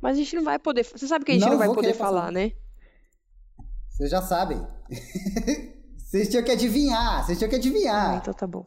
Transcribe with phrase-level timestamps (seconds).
[0.00, 0.84] Mas a gente não vai poder.
[0.84, 2.32] Você sabe que a gente não, Não vai poder falar, passar.
[2.32, 2.52] né?
[3.88, 4.58] Vocês já sabem.
[5.98, 8.16] Vocês tinham que adivinhar, vocês tinham que Ah, adivinhar.
[8.16, 8.64] então tá bom.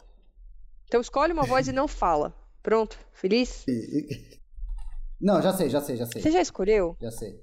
[0.85, 2.33] Então escolhe uma voz e não fala.
[2.61, 2.97] Pronto?
[3.11, 3.65] Feliz?
[5.19, 6.21] Não, já sei, já sei, já sei.
[6.21, 6.95] Você já escolheu?
[7.01, 7.37] Já sei.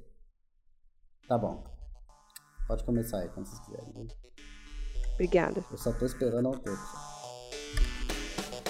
[1.29, 1.65] Tá bom.
[2.67, 4.09] Pode começar aí, quando vocês quiserem.
[5.15, 5.65] Obrigada.
[5.71, 6.79] Eu só tô esperando ao tempo.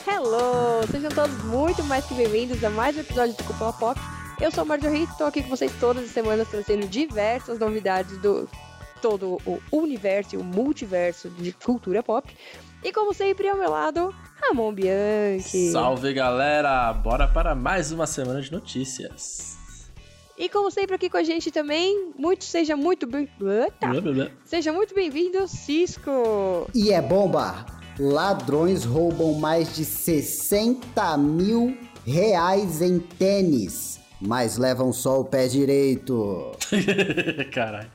[0.06, 0.86] Hello!
[0.90, 4.00] Sejam todos muito mais que bem-vindos a mais um episódio de Cúpula Pop.
[4.40, 8.48] Eu sou a Marjorie, estou aqui com vocês todas as semanas trazendo diversas novidades do
[9.02, 12.34] todo o universo e o multiverso de cultura pop.
[12.82, 15.70] E como sempre, ao meu lado, Ramon Bianchi.
[15.70, 16.90] Salve galera!
[16.94, 19.58] Bora para mais uma semana de notícias.
[20.38, 23.28] E como sempre aqui com a gente também, muito seja muito bem...
[23.38, 23.66] Blá.
[24.46, 26.66] Seja muito bem-vindo, Cisco!
[26.74, 27.66] E é bomba!
[27.98, 33.89] Ladrões roubam mais de 60 mil reais em tênis,
[34.20, 36.52] mas levam só o pé direito.
[37.52, 37.90] Caralho.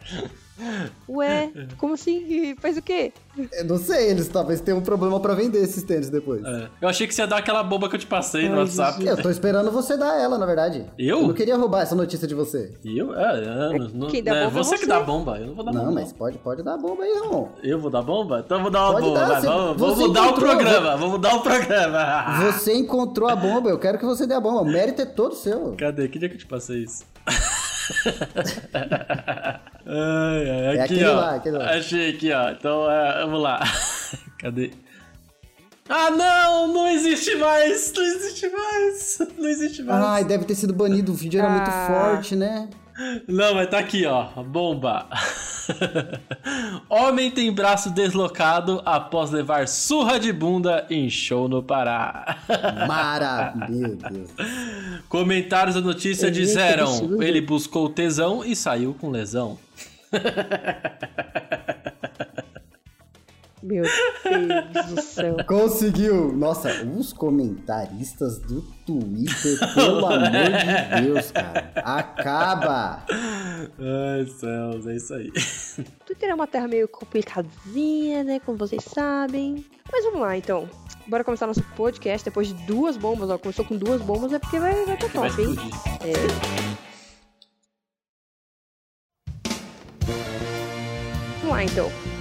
[1.09, 2.55] Ué, como assim?
[2.62, 3.12] Faz o quê?
[3.52, 6.41] Eu não sei, eles talvez tenham um problema pra vender esses tênis depois.
[6.46, 6.70] É.
[6.82, 9.05] Eu achei que você ia dar aquela bomba que eu te passei no Ai, WhatsApp.
[9.05, 10.85] Eu tô esperando você dar ela, na verdade.
[10.98, 11.20] Eu?
[11.20, 12.71] Eu não queria roubar essa notícia de você.
[12.85, 13.13] Eu?
[13.13, 13.43] É,
[13.76, 14.88] é, não- Quem dá é bomba é você que você.
[14.88, 15.38] dá bomba.
[15.38, 15.91] Eu não vou dar Não, bomba.
[16.02, 17.49] mas pode, pode dar bomba aí, Ramon.
[17.62, 18.41] Eu vou dar bomba?
[18.46, 19.20] Então eu vou dar uma Pode bomba.
[19.20, 20.91] dar, vai, você- vamos, você vamos mudar o programa.
[20.96, 22.05] Vamos mudar o programa.
[22.55, 24.62] Você encontrou a bomba, eu quero que você dê a bomba.
[24.62, 25.76] O mérito é todo seu.
[25.77, 26.08] Cadê?
[26.08, 27.04] Que dia que eu te passei isso?
[29.86, 31.16] ai, ai, aqui, É aquele ó.
[31.16, 31.70] lá, aquele lá.
[31.72, 32.50] Achei aqui, ó.
[32.52, 33.60] Então, é, vamos lá.
[34.40, 34.72] Cadê?
[35.88, 36.68] Ah, não!
[36.74, 37.94] Não existe mais!
[37.96, 39.18] Não existe mais!
[39.38, 40.04] Não existe mais!
[40.04, 41.88] Ai, deve ter sido banido, o vídeo era muito Ah.
[41.88, 42.68] forte, né?
[43.27, 44.24] Não, mas tá aqui, ó.
[44.43, 45.07] Bomba.
[46.90, 52.37] Homem tem braço deslocado após levar surra de bunda em show no Pará.
[52.87, 53.54] Mara...
[53.68, 54.29] Meu Deus.
[55.10, 59.57] Comentários da notícia Ele disseram: ele buscou tesão e saiu com lesão.
[63.66, 65.38] Meu Deus do céu.
[65.48, 66.31] Conseguiu!
[66.31, 71.72] Nossa, os comentaristas do Twitter, pelo amor de Deus, cara.
[71.78, 73.03] Acaba!
[73.09, 75.31] Ai, céus, é isso aí.
[76.06, 78.40] Twitter é uma terra meio complicadinha, né?
[78.40, 79.66] Como vocês sabem.
[79.92, 80.70] Mas vamos lá, então.
[81.08, 83.30] Bora começar nosso podcast depois de duas bombas.
[83.32, 85.50] Ó, começou com duas bombas, é porque vai, vai tá Vai top, hein?
[85.50, 85.74] explodir.
[86.02, 86.66] É.
[91.42, 92.15] Vamos lá, então.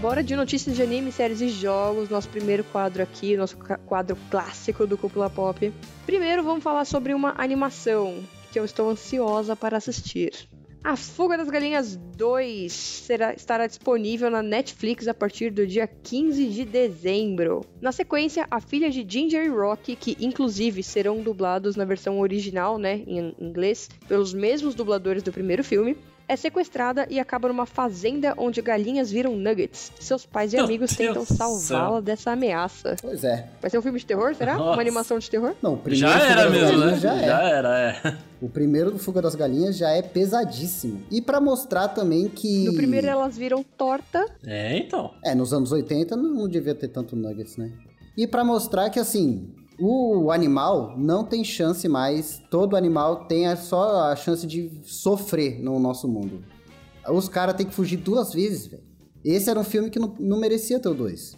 [0.00, 2.08] Bora de notícias de anime, séries e jogos.
[2.08, 5.72] Nosso primeiro quadro aqui, nosso quadro clássico do Cúpula Pop.
[6.06, 8.22] Primeiro, vamos falar sobre uma animação
[8.52, 10.48] que eu estou ansiosa para assistir.
[10.84, 16.46] A Fuga das Galinhas 2 será, estará disponível na Netflix a partir do dia 15
[16.46, 17.64] de dezembro.
[17.80, 22.78] Na sequência, a filha de Ginger e Rocky, que inclusive serão dublados na versão original,
[22.78, 25.96] né, em inglês, pelos mesmos dubladores do primeiro filme,
[26.28, 29.90] é sequestrada e acaba numa fazenda onde galinhas viram nuggets.
[29.98, 32.96] Seus pais e Meu amigos Deus tentam salvá-la dessa ameaça.
[33.00, 33.48] Pois é.
[33.60, 34.56] Vai ser um filme de terror, será?
[34.56, 34.72] Nossa.
[34.72, 35.54] Uma animação de terror?
[35.62, 36.98] Não, o primeiro Já era mesmo, né?
[36.98, 37.50] Já, é.
[37.50, 38.18] era, é.
[38.40, 41.02] O primeiro do Fuga das Galinhas já é pesadíssimo.
[41.10, 42.64] E pra mostrar também que.
[42.66, 44.24] No primeiro elas viram torta.
[44.46, 45.14] É, então.
[45.24, 47.72] É, nos anos 80 não, não devia ter tanto nuggets, né?
[48.16, 52.42] E pra mostrar que, assim, o animal não tem chance mais.
[52.50, 56.42] Todo animal tem a- só a chance de sofrer no nosso mundo.
[57.08, 58.82] Os caras têm que fugir duas vezes, velho.
[59.24, 61.36] Esse era um filme que não, não merecia ter o dois.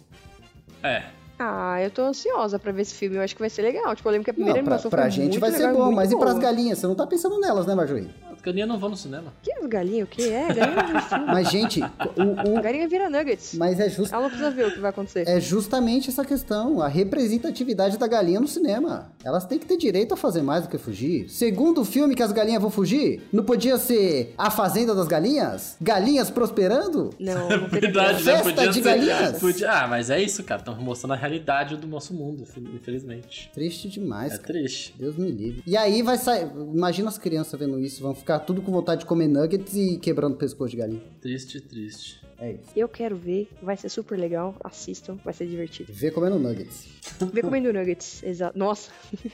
[0.83, 1.03] É.
[1.39, 3.15] Ah, eu tô ansiosa pra ver esse filme.
[3.17, 3.95] Eu acho que vai ser legal.
[3.95, 5.71] Tipo, eu lembro que a primeira Não, pra, animação pra foi gente muito vai legal,
[5.73, 6.43] ser bom, mas e pras boa.
[6.43, 6.77] galinhas?
[6.79, 8.09] Você não tá pensando nelas, né, Marjorie?
[8.41, 9.31] As galinhas não vão no cinema.
[9.43, 10.07] Que as galinhas?
[10.07, 10.47] O que é?
[10.51, 11.25] Galinha não filme.
[11.27, 13.53] Mas, gente, o, o- Galinha vira nuggets.
[13.53, 15.27] mas é, just, Ela não precisa ver o que vai acontecer.
[15.27, 19.11] é justamente essa questão, a representatividade da galinha no cinema.
[19.23, 21.29] Elas têm que ter direito a fazer mais do que fugir.
[21.29, 25.77] Segundo o filme que as galinhas vão fugir, não podia ser A Fazenda das Galinhas?
[25.79, 27.11] Galinhas prosperando?
[27.19, 28.37] Não, não Verdade, né?
[28.37, 28.81] Festa Podia de ser.
[28.81, 29.39] galinhas.
[29.39, 29.71] Podia...
[29.71, 30.61] Ah, mas é isso, cara.
[30.61, 33.51] Estão mostrando a realidade do nosso mundo, infelizmente.
[33.53, 34.47] Triste demais, É cara.
[34.53, 34.93] triste.
[34.97, 35.63] Deus me livre.
[35.65, 36.47] E aí vai sair.
[36.73, 40.33] Imagina as crianças vendo isso, vão ficar tudo com vontade de comer nuggets e quebrando
[40.33, 41.01] o pescoço de galinha.
[41.21, 42.21] Triste, triste.
[42.41, 42.71] É isso.
[42.75, 43.47] Eu quero ver.
[43.61, 44.55] Vai ser super legal.
[44.63, 45.17] Assistam.
[45.23, 45.93] Vai ser divertido.
[45.93, 46.87] Vê comendo nuggets.
[47.31, 48.23] Vê comendo nuggets.
[48.23, 48.57] Exato.
[48.57, 48.89] Nossa.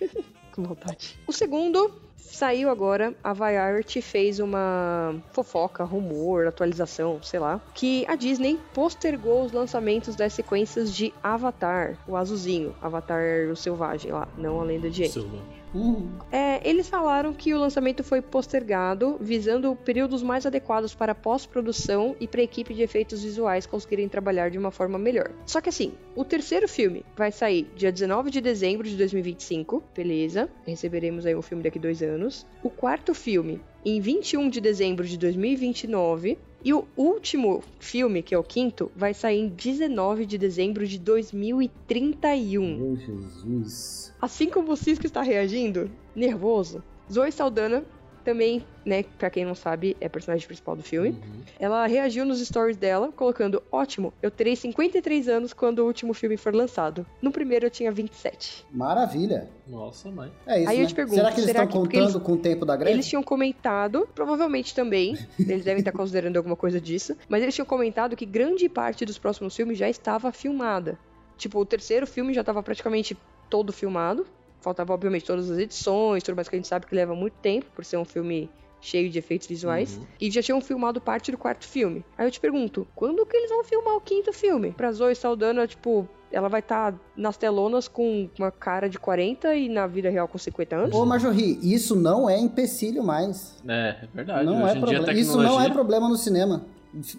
[0.52, 1.18] Com vontade.
[1.26, 3.16] O segundo saiu agora.
[3.24, 7.62] A Variety fez uma fofoca, rumor, atualização, sei lá.
[7.74, 11.98] Que a Disney postergou os lançamentos das sequências de Avatar.
[12.08, 12.76] O azulzinho.
[12.82, 14.28] Avatar o selvagem lá.
[14.38, 15.42] Não a lenda de Aang.
[15.78, 16.26] Silva.
[16.32, 22.28] É, eles falaram que o lançamento foi postergado, visando períodos mais adequados para pós-produção e
[22.28, 25.32] para a equipe de efeitos visuais conseguirem trabalhar de uma forma melhor.
[25.46, 30.50] Só que assim, o terceiro filme vai sair dia 19 de dezembro de 2025, beleza?
[30.66, 32.46] Receberemos aí um filme daqui dois anos.
[32.64, 36.38] O quarto filme em 21 de dezembro de 2029.
[36.68, 41.00] E o último filme, que é o quinto, vai sair em 19 de dezembro de
[41.00, 42.78] 2031.
[42.78, 44.14] Meu Jesus.
[44.22, 47.86] Assim como o Cisco está reagindo, nervoso, Zoe Saldana
[48.28, 51.10] também, né, pra quem não sabe, é a personagem principal do filme.
[51.12, 51.42] Uhum.
[51.58, 56.36] Ela reagiu nos stories dela, colocando: Ótimo, eu terei 53 anos quando o último filme
[56.36, 57.06] for lançado.
[57.22, 58.66] No primeiro eu tinha 27.
[58.72, 59.50] Maravilha.
[59.66, 60.30] Nossa, mãe.
[60.46, 60.88] É isso, Aí eu né?
[60.88, 62.96] te pergunto, será que eles será estão que- contando eles- com o tempo da greve?
[62.96, 67.66] Eles tinham comentado, provavelmente também, eles devem estar considerando alguma coisa disso, mas eles tinham
[67.66, 70.98] comentado que grande parte dos próximos filmes já estava filmada.
[71.38, 73.18] Tipo, o terceiro filme já estava praticamente
[73.50, 74.26] todo filmado.
[74.68, 77.68] Faltava, obviamente, todas as edições, tudo mais que a gente sabe que leva muito tempo,
[77.74, 78.50] por ser um filme
[78.82, 79.96] cheio de efeitos visuais.
[79.96, 80.04] Uhum.
[80.20, 82.04] E já tinham filmado parte do quarto filme.
[82.18, 84.72] Aí eu te pergunto, quando que eles vão filmar o quinto filme?
[84.74, 89.70] Pra Zoe Saldana, tipo, ela vai estar nas telonas com uma cara de 40 e
[89.70, 90.94] na vida real com 50 anos?
[90.96, 93.58] Ô, Marjorie, isso não é empecilho mais.
[93.66, 94.46] É, é verdade.
[94.46, 95.14] não Hoje é em dia a problema.
[95.22, 96.66] Isso não é tecnologia- problema no cinema.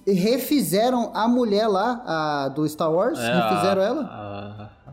[0.06, 4.02] Refizeram a mulher lá, a do Star Wars, É, refizeram a, ela.
[4.02, 4.27] A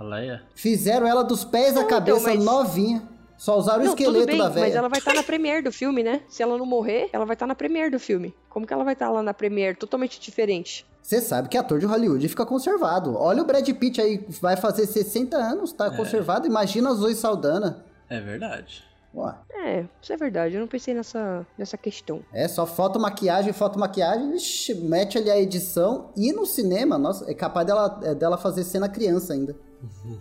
[0.06, 0.44] Leia.
[0.56, 3.04] Fizeram ela dos pés à Não, cabeça, então, mas- novinha.
[3.38, 4.78] Só usaram o Não, esqueleto tudo bem, da mas velha.
[4.78, 6.22] ela vai estar na premiere do filme, né?
[6.30, 8.34] Se ela não morrer, ela vai estar na premiere do filme.
[8.50, 10.86] Como que ela vai estar lá na premiere totalmente diferente?
[11.02, 13.14] Você sabe que ator de Hollywood fica conservado.
[13.18, 16.48] Olha o Brad Pitt aí, vai fazer 60 anos, tá conservado.
[16.48, 17.84] Imagina a Zoe Saldana.
[18.10, 18.84] É verdade.
[19.14, 22.22] Ó, É, isso é verdade, eu não pensei nessa, nessa questão.
[22.34, 26.10] é só foto, maquiagem, foto, maquiagem, ixi, mete ali a edição.
[26.18, 29.56] E no cinema, nossa, é capaz dela, é, dela fazer cena criança ainda.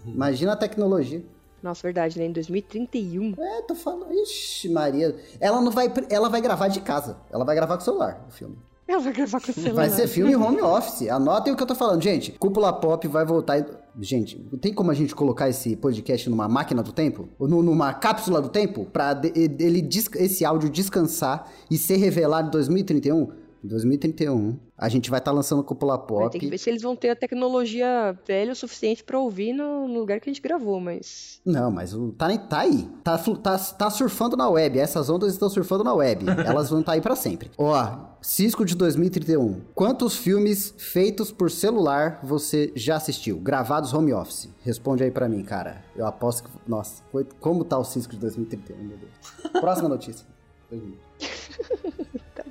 [0.07, 1.23] Imagina a tecnologia.
[1.63, 2.27] Nossa, verdade, né?
[2.27, 3.35] Em 2031.
[3.39, 5.17] É, tô falando, ixi, Maria.
[5.41, 7.17] Ela não vai, ela vai gravar de casa.
[7.33, 8.59] Ela vai gravar com o celular, o filme.
[8.87, 9.75] Ela vai gravar com o celular.
[9.75, 11.09] Vai ser filme home office.
[11.09, 12.03] Anotem o que eu tô falando.
[12.03, 13.59] Gente, Cúpula Pop vai voltar.
[13.61, 13.65] e-
[13.99, 17.29] Gente, tem como a gente colocar esse podcast numa máquina do tempo?
[17.39, 18.85] Ou nu- numa cápsula do tempo?
[18.85, 23.31] Pra ele, esse áudio descansar e ser revelado em 2031?
[23.65, 26.31] Em 2031, a gente vai estar lançando Cúpula Pop.
[26.31, 29.89] ter que ver se eles vão ter a tecnologia velha o suficiente pra ouvir no,
[29.89, 31.41] no lugar que a gente gravou, mas.
[31.47, 32.87] Não, mas o, tá, tá aí.
[33.03, 34.79] Tá, tá, tá surfando na web.
[34.79, 36.27] Essas ondas estão surfando na web.
[36.45, 37.51] Elas vão estar aí pra sempre.
[37.57, 39.63] Ó, Cisco de 2031.
[39.75, 43.39] Quantos filmes feitos por celular você já assistiu?
[43.39, 44.51] Gravados home office?
[44.61, 45.83] Responde aí pra mim, cara.
[45.97, 46.51] Eu aposto que.
[46.69, 49.53] Nossa, foi- como tá o Cisco de 2031, meu Deus.
[49.59, 50.27] Próxima notícia.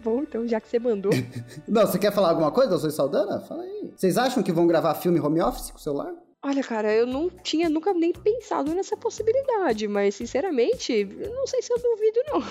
[0.03, 1.11] Tá bom, então já que você mandou.
[1.67, 3.39] Não, você quer falar alguma coisa, Zoe Saldana?
[3.39, 3.91] Fala aí.
[3.95, 6.13] Vocês acham que vão gravar filme home office com celular?
[6.45, 11.61] Olha, cara, eu não tinha nunca nem pensado nessa possibilidade, mas sinceramente, eu não sei
[11.61, 12.43] se eu duvido, não.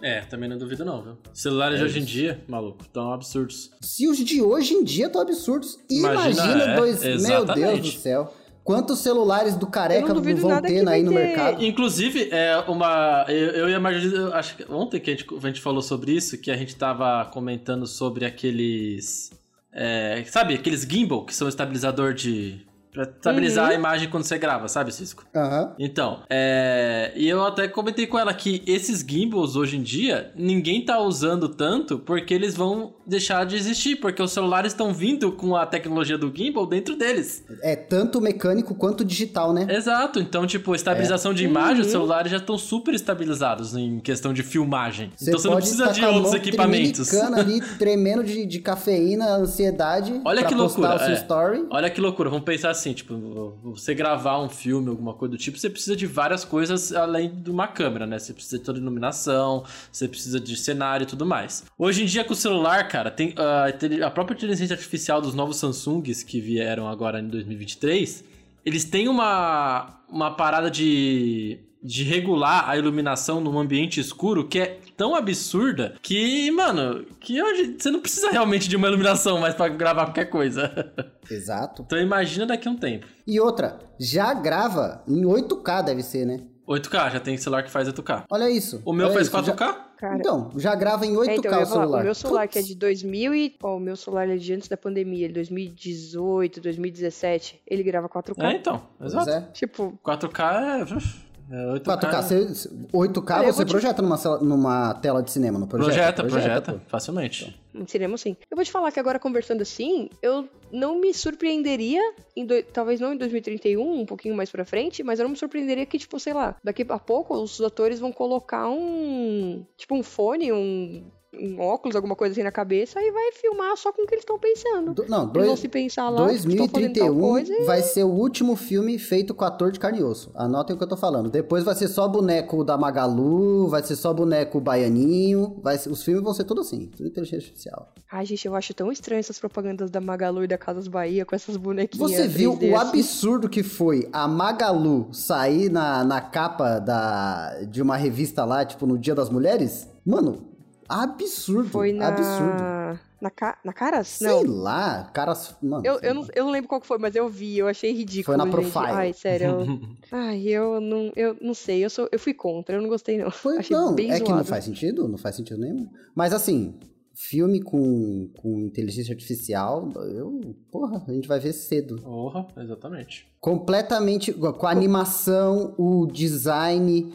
[0.00, 1.18] É, também não duvido não, viu?
[1.32, 3.72] Celulares de hoje em dia, maluco, tão absurdos.
[3.80, 7.00] Se os de hoje em dia estão absurdos, Imagina, imagina, é, dois.
[7.00, 7.80] Meu Deus exatamente.
[7.80, 8.34] do céu.
[8.64, 11.62] Quantos celulares do careca não não vão ter aí no ter- mercado?
[11.62, 13.26] Inclusive, é uma.
[13.28, 15.82] Eu, eu e a Marjorie, eu acho que ontem que a gente, a gente falou
[15.82, 19.30] sobre isso, que a gente tava comentando sobre aqueles.
[19.70, 22.64] é, sabe, aqueles gimbal que são estabilizador de.
[22.94, 23.70] Pra estabilizar Uhum.
[23.72, 25.24] a imagem quando você grava, sabe, Cisco?
[25.34, 25.74] Aham.
[25.80, 30.84] Então, é, e eu até comentei com ela que esses gimbals hoje em dia, ninguém
[30.84, 35.56] tá usando tanto porque eles vão deixar de existir, porque os celulares estão vindo com
[35.56, 37.44] a tecnologia do gimbal dentro deles.
[37.62, 39.66] É tanto mecânico quanto digital, né?
[39.68, 41.34] Exato, então, tipo, estabilização É.
[41.34, 41.86] de imagem, Uhum.
[41.86, 45.10] os celulares já estão super estabilizados em questão de filmagem.
[45.16, 47.12] Você então você não precisa de outros equipamentos.
[47.12, 50.20] ali, tremendo de, de cafeína, ansiedade.
[50.24, 51.14] Olha pra que loucura, o seu é.
[51.14, 51.66] story.
[51.70, 55.56] Olha que loucura, vamos pensar assim, tipo, você gravar um filme, alguma coisa do tipo,
[55.56, 58.18] você precisa de várias coisas além de uma câmera, né?
[58.18, 61.64] Você precisa de toda iluminação, você precisa de cenário e tudo mais.
[61.78, 63.34] Hoje em dia, com o celular, cara, tem
[63.72, 68.24] intele- a própria inteligência artificial dos novos Samsungs que vieram agora em 2023,
[68.66, 74.78] eles têm uma, uma parada de, de regular a iluminação num ambiente escuro que é
[74.96, 79.68] tão absurda que, mano, que hoje você não precisa realmente de uma iluminação mais pra
[79.68, 80.92] gravar qualquer coisa.
[81.30, 81.82] Exato.
[81.82, 83.06] Então imagina daqui a um tempo.
[83.26, 86.40] E outra, já grava em 8K, deve ser, né?
[86.66, 88.24] 8K, já tem celular que faz 8K.
[88.30, 88.80] Olha isso.
[88.86, 89.58] O meu faz isso, 4K?
[89.58, 90.16] já- Cara.
[90.18, 92.00] Então, já grava em 8K É, então, o falar, celular.
[92.00, 92.68] o meu celular que é Putz.
[92.68, 93.54] de 2000 e...
[93.62, 98.08] Ó, o meu celular é de antes da pandemia, ele é 2018, 2017, ele grava
[98.08, 98.34] 4K.
[98.44, 98.82] É, então.
[98.98, 99.30] Pois Exato.
[99.30, 99.40] é.
[99.52, 101.33] Tipo, 4K é...
[101.50, 101.82] é 8K.
[101.84, 105.66] 4K, você, 8K Olha, eu você vou te- projeta numa, numa tela de cinema, não
[105.66, 106.22] projeta?
[106.22, 106.78] Projeta, projeta, pô.
[106.88, 107.60] facilmente.
[107.74, 108.36] em cinema sim.
[108.50, 112.00] Eu vou te falar que agora conversando assim, eu não me surpreenderia,
[112.36, 115.36] em do- talvez não em 2031, um pouquinho mais pra frente, mas eu não me
[115.36, 119.64] surpreenderia que, tipo, sei lá, daqui a pouco os atores vão colocar um...
[119.76, 121.04] Tipo, um fone, um...
[121.40, 124.22] um óculos, alguma coisa assim na cabeça e vai filmar só com o que eles
[124.22, 124.94] estão pensando.
[124.94, 127.64] Do- não, Eles dois, vão se pensar lá, estão fazendo tal 2031 coisa e...
[127.64, 130.30] vai ser o último filme feito com ator de carne e osso.
[130.34, 131.30] Anotem o que eu tô falando.
[131.30, 135.60] Depois vai ser só boneco da Magalu, vai ser só boneco baianinho.
[135.62, 137.92] Vai ser- os filmes vão ser tudo assim, tudo inteligência artificial.
[138.10, 141.34] Ai, gente, eu acho tão estranho essas propagandas da Magalu e da Casas Bahia com
[141.34, 142.10] essas bonequinhas.
[142.10, 147.82] Você viu 3D o absurdo que foi a Magalu sair na, na capa da, de
[147.82, 149.88] uma revista lá, tipo, no Dia das Mulheres?
[150.06, 150.53] Mano,
[150.88, 152.08] absurdo, Foi na...
[152.08, 153.00] absurdo.
[153.20, 153.58] Na, ca...
[153.64, 154.08] na Caras?
[154.08, 154.42] Sei Não.
[154.44, 155.54] lá, caras...
[155.62, 156.28] Mano, Eu, sei eu, não, lá.
[156.34, 158.36] eu não lembro qual que foi, mas eu vi, eu achei ridículo.
[158.36, 158.70] Foi na gente.
[158.70, 158.92] Profile.
[158.96, 159.46] Ai, sério.
[159.48, 159.80] eu-
[160.12, 163.30] Ai, eu não, eu não sei, eu, sou, eu fui contra, eu não gostei não.
[163.30, 164.24] Foi, achei não, bem é zoado.
[164.24, 165.88] que não faz sentido, não faz sentido nenhum.
[166.14, 166.74] Mas assim,
[167.14, 171.96] filme com, com inteligência artificial, eu, porra, a gente vai ver cedo.
[172.02, 173.26] Porra, exatamente.
[173.40, 177.10] Completamente, com a animação, o design,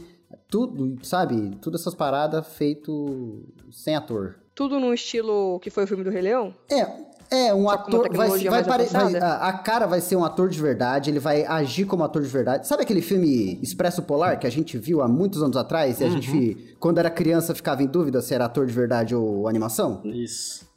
[0.50, 1.56] tudo, sabe?
[1.62, 4.36] Todas essas paradas feito sem ator.
[4.56, 6.54] Tudo no estilo que foi o filme do Rei Leão?
[6.70, 8.14] É, é um Só ator.
[8.14, 11.46] Vai, vai pare- vai- a, a cara vai ser um ator de verdade, ele vai
[11.46, 12.68] agir como ator de verdade.
[12.68, 16.02] Sabe aquele filme Expresso Polar que a gente viu há muitos anos atrás?
[16.02, 16.14] E a Uhum.
[16.22, 20.02] gente, quando era criança, ficava em dúvida se era ator de verdade ou animação?
[20.04, 20.68] Isso.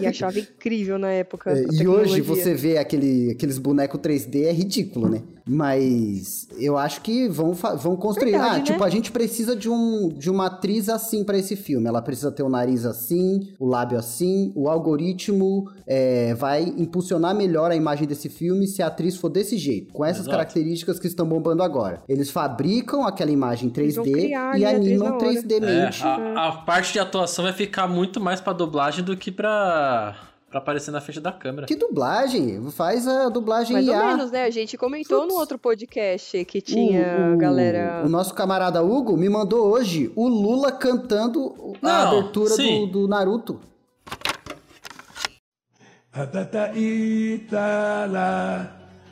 [0.00, 1.50] E achava incrível na época.
[1.50, 5.22] É, e hoje você vê aquele, aqueles bonecos 3D, é ridículo, né?
[5.48, 8.32] Mas eu acho que vão, vão construir.
[8.32, 8.64] Verdade, ah, né?
[8.64, 11.86] tipo, a gente precisa de, um, de uma atriz assim pra esse filme.
[11.86, 14.52] Ela precisa ter o nariz assim, o lábio assim.
[14.56, 19.56] O algoritmo é, vai impulsionar melhor a imagem desse filme se a atriz for desse
[19.56, 20.36] jeito, com essas Exato.
[20.36, 22.02] características que estão bombando agora.
[22.08, 25.26] Eles fabricam aquela imagem Eles vão 3D criar e animam na hora.
[25.26, 29.30] 3D É, a, a parte de atuação vai ficar muito mais pra dublagem do que
[29.30, 30.16] pra,
[30.56, 31.66] pra aparecer na frente da câmera.
[31.66, 32.70] Que dublagem!
[32.70, 33.96] Faz a dublagem Mais IA.
[33.96, 34.44] Mais ou menos, né?
[34.44, 35.28] A gente comentou Ups.
[35.28, 38.02] no outro podcast que tinha o, galera...
[38.04, 43.60] O nosso camarada Hugo me mandou hoje o Lula cantando a abertura do, do Naruto.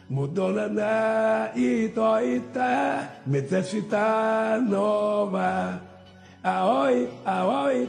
[0.07, 5.81] Mudolana itoita, metesita nova,
[6.43, 7.89] aoi, aoi.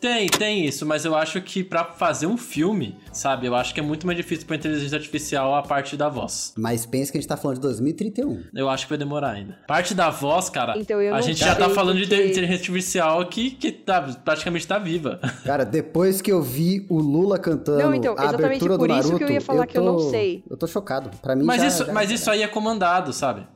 [0.00, 3.80] Tem, tem isso, mas eu acho que pra fazer um filme, sabe, eu acho que
[3.80, 6.52] é muito mais difícil pra inteligência artificial a parte da voz.
[6.56, 8.44] Mas pensa que a gente tá falando de 2031.
[8.54, 9.58] Eu acho que vai demorar ainda.
[9.66, 13.50] Parte da voz, cara, Então, eu a gente já tá falando de inteligência artificial que,
[13.50, 15.18] que tá, praticamente tá viva.
[15.44, 18.94] Cara, depois que eu vi o Lula cantando Não, então, a exatamente abertura por do
[18.94, 20.44] isso Naruto, que eu ia falar que eu não tô- sei.
[20.48, 21.10] Eu tô chocado.
[21.20, 23.46] Pra mim Mas, já- isso, já- mas isso aí é comandado, sabe?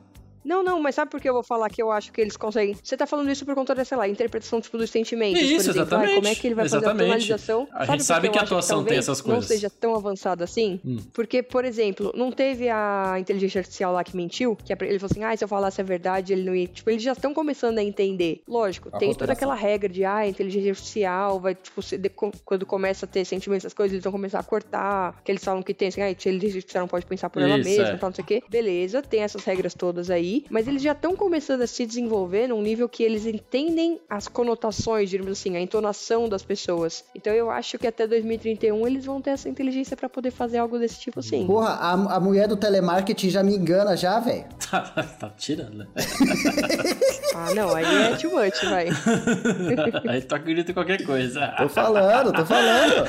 [0.43, 2.75] Não, não, mas sabe por que eu vou falar que eu acho que eles conseguem?
[2.83, 5.41] Você tá falando isso por conta da, sei lá, interpretação tipo, dos sentimentos.
[5.41, 5.79] Isso, por exemplo.
[5.79, 7.07] Ah, exatamente, como é que ele vai fazer a exatamente.
[7.07, 7.67] tonalização?
[7.71, 9.45] A gente por que sabe que a atuação tem talvez essas Não coisas.
[9.47, 10.79] seja tão avançado assim.
[10.85, 10.97] Hum.
[11.13, 14.55] Porque, por exemplo, não teve a inteligência artificial lá que mentiu?
[14.55, 16.67] Que ele falou assim, ah, se eu falasse a verdade, ele não ia.
[16.67, 18.41] Tipo, eles já estão começando a entender.
[18.47, 22.09] Lógico, A tem toda aquela regra de, ah, a inteligência artificial vai, tipo, de-
[22.43, 25.21] quando começa a ter sentimentos, essas coisas, eles vão começar a cortar.
[25.23, 27.57] Que eles falam que tem, assim, ah, a inteligência artificial não pode pensar por ela
[27.57, 27.97] Isso, mesma, é.
[27.97, 28.43] tal, não sei o quê.
[28.49, 32.61] Beleza, tem essas regras todas aí, mas eles já estão começando a se desenvolver num
[32.61, 37.03] nível que eles entendem as conotações, digamos assim, a entonação das pessoas.
[37.15, 40.77] Então eu acho que até 2031 eles vão ter essa inteligência pra poder fazer algo
[40.79, 41.45] desse tipo assim.
[41.45, 44.45] Porra, a, a mulher do telemarketing já me engana já, velho.
[44.73, 44.81] Tá,
[45.19, 45.87] tá tirando, né?
[47.35, 48.87] Ah, não, aí é too much, vai.
[50.07, 51.47] aí tu acredita em qualquer coisa.
[51.57, 53.07] Tô falando, tô falando.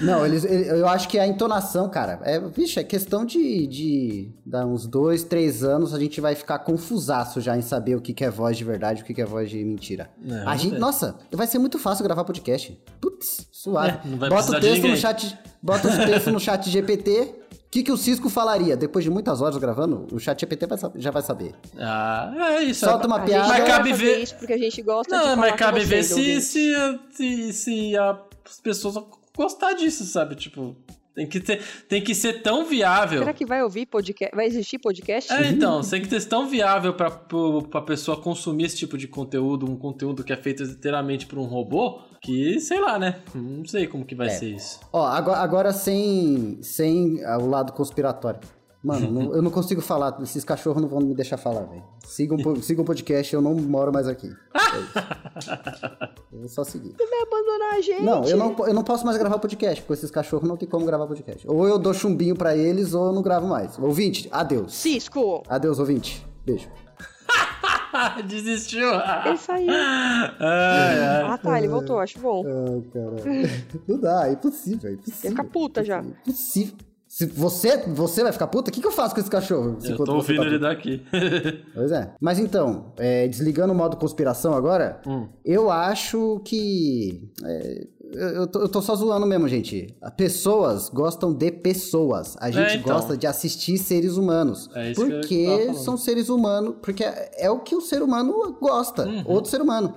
[0.00, 4.30] Não, eles, ele- eu acho que a entonação, cara, é, vixe, é questão de, de
[4.44, 8.12] dar uns dois, três anos, a gente vai ficar confusaço já em saber o que,
[8.14, 10.10] que é voz de verdade o que, que é voz de mentira.
[10.28, 12.80] É, a gente, nossa, vai ser muito fácil gravar podcast.
[13.00, 13.98] Putz, suave.
[14.04, 17.34] É, não vai bota o texto no chat, bota o texto no chat GPT.
[17.50, 18.76] O que, que o Cisco falaria?
[18.76, 20.66] Depois de muitas horas gravando, o chat GPT
[20.96, 21.54] já vai saber.
[21.78, 22.84] Ah, é isso.
[22.84, 23.44] Solta uma A piada.
[23.44, 25.84] não Mas vai cabe ver- isso porque a gente gosta de Não, falar mas cabe
[25.84, 26.72] ver se, se,
[27.12, 28.96] se, se as pessoas
[29.36, 30.34] gostar disso, sabe?
[30.34, 30.76] Tipo,
[31.14, 33.18] tem que, ter, tem que ser tão viável.
[33.20, 34.34] Será que vai ouvir podcast?
[34.34, 35.32] Vai existir podcast?
[35.32, 39.08] É, então, tem que ser tão viável pra, pro- pra pessoa consumir esse tipo de
[39.08, 43.20] conteúdo, um conteúdo que é feito inteiramente por um robô, que, sei lá, né?
[43.34, 44.30] Não sei como que vai É.
[44.30, 44.78] ser isso.
[44.92, 48.40] Ó, agora, agora sem, sem o lado conspiratório.
[48.82, 50.16] Mano, não- eu não consigo falar.
[50.22, 51.82] Esses cachorros não vão me deixar falar, velho.
[52.06, 54.28] Sigam o sigam o podcast, eu não moro mais aqui.
[54.28, 54.78] É
[55.38, 55.50] isso.
[56.32, 56.94] eu vou só seguir.
[56.98, 58.02] Vai abandonar a gente?
[58.02, 60.86] Não eu, não, eu não posso mais gravar podcast, porque esses cachorros não tem como
[60.86, 61.46] gravar podcast.
[61.46, 63.78] Ou eu dou chumbinho pra eles, ou eu não gravo mais.
[63.78, 64.74] Ouvinte, adeus.
[64.74, 65.42] Cisco!
[65.48, 66.26] Adeus, ouvinte.
[66.46, 66.68] Beijo.
[68.26, 68.88] Desistiu.
[69.26, 69.70] Ele saiu.
[69.70, 71.22] Ai, ai.
[71.24, 72.42] Ah, tá, ele voltou, acho bom.
[72.46, 73.50] Ai, caralho.
[73.86, 75.20] Não dá, é impossível, é impossível.
[75.24, 76.00] Ia ficar puta já.
[76.00, 76.74] Impossível.
[77.10, 79.76] Se você, você vai ficar puta, o que, que eu faço com esse cachorro?
[79.82, 81.02] Eu tô você ouvindo tá ele daqui.
[81.74, 82.14] Pois é.
[82.20, 85.26] Mas então, é, desligando o modo conspiração agora, Hum.
[85.44, 87.28] eu acho que.
[87.44, 89.92] é, eu, eu tô, eu tô só zoando mesmo, gente.
[90.16, 92.36] Pessoas gostam de pessoas.
[92.38, 92.94] A gente então.
[92.94, 94.70] gosta de assistir seres humanos.
[94.72, 96.76] É isso que eu porque são seres humanos.
[96.80, 99.04] Porque é, é o que o ser humano gosta.
[99.08, 99.24] Uhum.
[99.26, 99.94] Outro ser humano.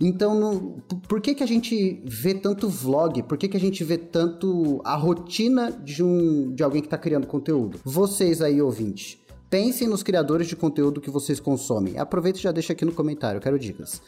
[0.00, 0.76] Então, não-
[1.06, 3.22] por que, que a gente vê tanto vlog?
[3.24, 6.96] Por que, que a gente vê tanto a rotina de, um, de alguém que tá
[6.96, 7.78] criando conteúdo?
[7.84, 9.18] Vocês aí, ouvintes,
[9.50, 11.98] pensem nos criadores de conteúdo que vocês consomem.
[11.98, 14.00] Aproveita e já deixa aqui no comentário, eu quero dicas.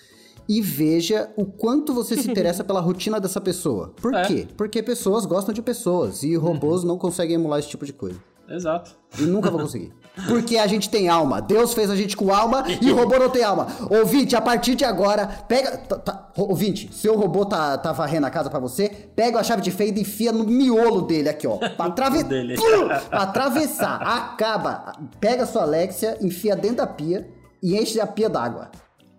[0.49, 3.93] E veja o quanto você se interessa pela rotina dessa pessoa.
[4.01, 4.23] Por É.
[4.25, 4.49] quê?
[4.57, 8.19] Porque pessoas gostam de pessoas e robôs não conseguem emular esse tipo de coisa.
[8.49, 8.97] Exato.
[9.21, 9.93] E nunca vou conseguir.
[10.29, 11.41] Porque a gente tem alma.
[11.41, 13.67] Deus fez a gente com alma e o robô não tem alma.
[13.89, 15.79] Ouvinte, a partir de agora, pega.
[15.79, 19.63] tá- tá- ouvinte, seu robô tá, tá varrendo a casa pra você, pega a chave
[19.63, 21.57] de fenda e enfia no miolo dele aqui, ó.
[21.57, 22.23] Pra, atrave...
[22.25, 22.57] dele.
[23.09, 24.03] pra atravessar.
[24.03, 24.93] Acaba.
[25.19, 27.27] Pega a sua Alexia, enfia dentro da pia
[27.63, 28.71] e enche a pia d'água.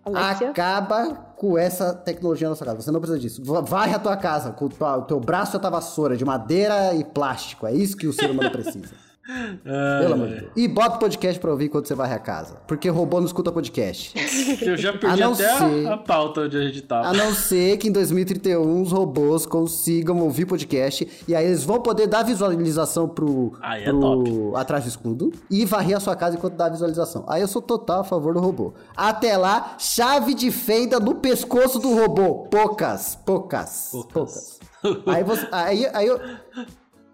[0.04, 0.50] Alexia?
[0.50, 2.82] Acaba com essa tecnologia na sua casa.
[2.82, 3.42] Você não precisa disso.
[3.44, 6.94] Va- Varre a tua casa com o teu braço e a tua vassoura de madeira
[6.94, 7.66] e plástico.
[7.66, 8.90] É isso que o ser humano precisa.
[9.26, 10.52] Pelo amor de Deus.
[10.54, 12.56] E bota o podcast pra ouvir quando você varre a casa.
[12.68, 14.12] Porque robô não escuta podcast.
[14.62, 17.08] Eu já perdi A até a- ser- a, pauta onde a gente tava.
[17.08, 21.08] A não ser que em 2031 os robôs consigam ouvir podcast.
[21.26, 24.30] E aí eles vão poder dar visualização pro, Aí é pro top.
[24.56, 25.32] atrás do escudo.
[25.50, 27.24] E varrer a sua casa enquanto dá a visualização.
[27.26, 28.74] Aí eu sou total a favor do robô.
[28.96, 32.46] Até lá, chave de fenda no pescoço do robô.
[32.50, 34.60] Poucas, poucas, poucas.
[35.06, 35.48] aí você.
[35.50, 36.20] Aí, aí eu.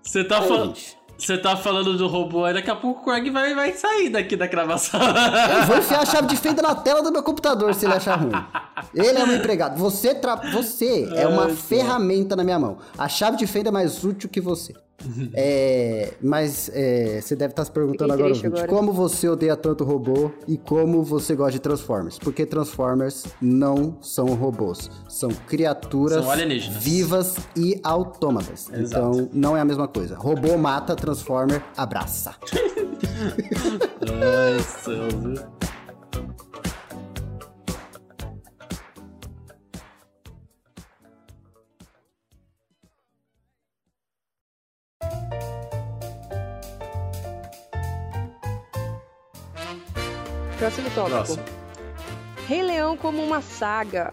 [0.03, 0.75] Você tá falando.
[1.21, 4.37] Você tá falando do robô aí, daqui a pouco o Craig vai, vai sair daqui
[4.37, 4.99] da gravação.
[4.99, 8.17] Eu vou enfiar a chave de fenda na tela do meu computador se ele achar
[8.17, 8.33] ruim.
[8.95, 9.79] Ele é um empregado.
[9.79, 10.37] Você, tra...
[10.37, 12.79] você é uma Ai, ferramenta na minha mão.
[12.97, 14.75] A chave de fenda é mais útil que você.
[15.35, 18.69] É, mas é, você deve estar se perguntando agora, agora.
[18.69, 22.19] como você odeia tanto robô e como você gosta de Transformers?
[22.19, 24.91] Porque Transformers não são robôs.
[25.09, 28.69] São criaturas São vivas e autômatas.
[28.73, 29.17] Exato.
[29.17, 30.17] Então, não é a mesma coisa.
[30.17, 32.35] Robô mata, Transformer abraça.
[34.03, 35.70] Ai,
[50.61, 51.17] Próximo tópico.
[51.17, 51.45] Próximo.
[52.47, 54.13] Rei Leão como uma saga.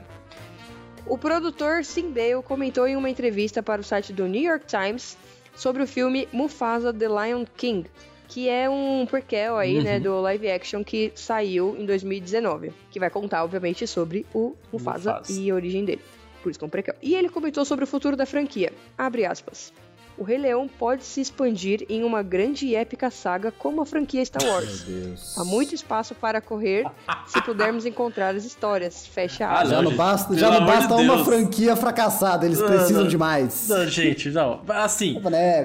[1.05, 5.17] O produtor Sim Bale comentou em uma entrevista para o site do New York Times
[5.57, 7.89] sobre o filme Mufasa The Lion King,
[8.29, 13.09] que é um prequel aí, né, do live action que saiu em 2019, que vai
[13.09, 15.33] contar, obviamente, sobre o Mufasa, Mufasa.
[15.33, 16.01] e a origem dele.
[16.41, 16.95] Por isso que é um prequel.
[17.01, 18.71] E ele comentou sobre o futuro da franquia.
[18.97, 19.73] Abre aspas.
[20.17, 24.25] O Rei Leão pode se expandir em uma grande e épica saga como a franquia
[24.25, 24.81] Star Wars.
[24.81, 25.37] Deus.
[25.37, 26.85] Há muito espaço para correr
[27.27, 29.05] se pudermos encontrar as histórias.
[29.05, 29.69] Fecha Ah, aspas.
[29.69, 31.27] Já não basta, já não amor de basta uma Deus.
[31.27, 33.07] franquia fracassada, eles precisam não.
[33.09, 33.67] de mais.
[33.69, 34.61] Não, gente, não.
[34.69, 35.21] Assim,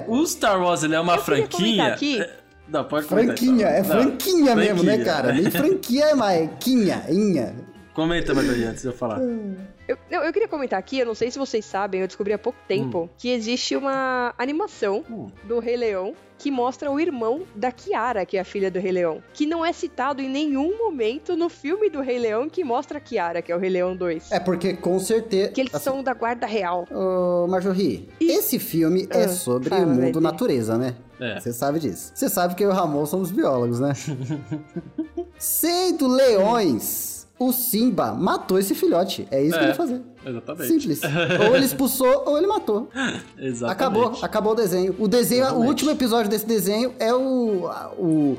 [0.07, 1.87] o Star Wars ele é uma Eu franquia.
[1.87, 2.29] aqui- É-
[2.67, 3.73] Não, pode comentar, Franquinha, então.
[3.75, 5.05] é Não, franquinha mesmo, né, franquia.
[5.13, 5.33] cara?
[5.33, 7.55] Nem franquia é mais, quinha, inha.
[7.93, 9.19] Comenta, Marjorie, antes de eu falar.
[9.87, 12.37] Eu, não, eu queria comentar aqui, eu não sei se vocês sabem, eu descobri há
[12.37, 15.29] pouco tempo que existe uma animação Hum.
[15.43, 18.91] do Rei Leão que mostra o irmão da Kiara, que é a filha do Rei
[18.91, 22.97] Leão, que não é citado em nenhum momento no filme do Rei Leão que mostra
[22.97, 24.31] a Kiara, que é o Rei Leão 2.
[24.31, 25.51] É porque com certeza.
[25.51, 26.85] Que eles assim, são da guarda real.
[26.91, 30.95] Ô, Marjorie, esse filme é Ah, sobre fala, o mundo natureza, né?
[31.19, 31.39] É.
[31.39, 32.11] Você sabe disso.
[32.13, 33.93] Você sabe que eu e o Ramon somos biólogos, né?
[35.37, 37.12] Sendo leões,
[37.47, 39.27] o Simba matou esse filhote.
[39.31, 40.01] É isso que É, ele ia fazer.
[40.25, 40.67] Exatamente.
[40.67, 41.01] Simples.
[41.49, 42.89] ou ele expulsou ou ele matou.
[43.37, 43.63] Exatamente.
[43.71, 44.95] Acabou, acabou o desenho.
[44.99, 45.65] O desenho, Exatamente.
[45.65, 48.37] o último episódio desse desenho é o, o-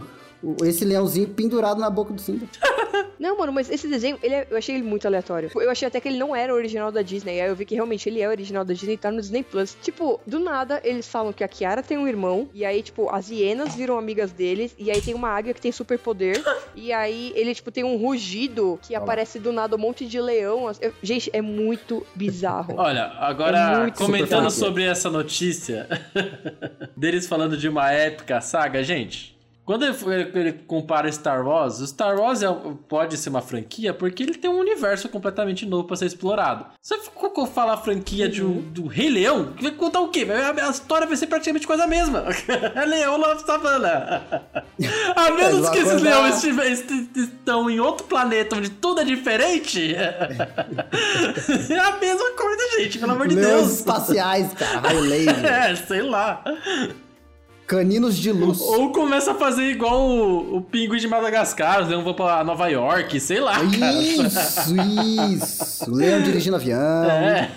[0.65, 2.47] esse leãozinho pendurado na boca do Simba.
[3.19, 5.51] Não, mano, mas esse desenho, ele é- eu achei ele muito aleatório.
[5.55, 7.41] Eu achei até que ele não era original da Disney.
[7.41, 9.77] Aí eu vi que realmente ele é original da Disney e tá no Disney Plus.
[9.81, 12.49] Tipo, do nada, eles falam que a Kiara tem um irmão.
[12.53, 14.75] E aí, tipo, as hienas viram amigas deles.
[14.77, 16.43] E aí tem uma águia que tem superpoder.
[16.75, 20.71] e aí ele, tipo, tem um rugido que aparece do nada um monte de leão.
[20.81, 22.75] Eu- gente, é muito bizarro.
[22.77, 25.89] Olha, É agora muito comentando sobre essa notícia
[26.97, 29.34] deles falando de uma épica saga, gente.
[29.65, 29.97] Quando ele,
[30.35, 32.49] ele compara Star Wars, o Star Wars é-
[32.89, 36.67] pode ser uma franquia porque ele tem um universo completamente novo pra ser explorado.
[36.83, 36.99] Você
[37.47, 40.27] falar franquia de um- do Rei Leão, vai contar o quê?
[40.31, 42.25] A, a história vai ser praticamente coisa mesma.
[42.75, 44.23] É leão na savana.
[45.17, 49.95] A menos que esses leões est- estão em outro planeta onde tudo é diferente.
[51.71, 53.73] É a mesma coisa, gente, pelo amor de Leões Deus.
[53.79, 55.45] espaciais, cara, laser.
[55.45, 56.43] É, sei lá.
[57.67, 58.61] Caninos de luz.
[58.61, 62.69] Ou começa a fazer igual o, o pinguim de Madagascar, os leões vão pra Nova
[62.69, 63.93] York, sei lá, cara.
[63.93, 64.75] Isso,
[65.33, 65.91] isso.
[65.91, 66.79] Leão dirigindo avião.
[66.79, 67.51] É.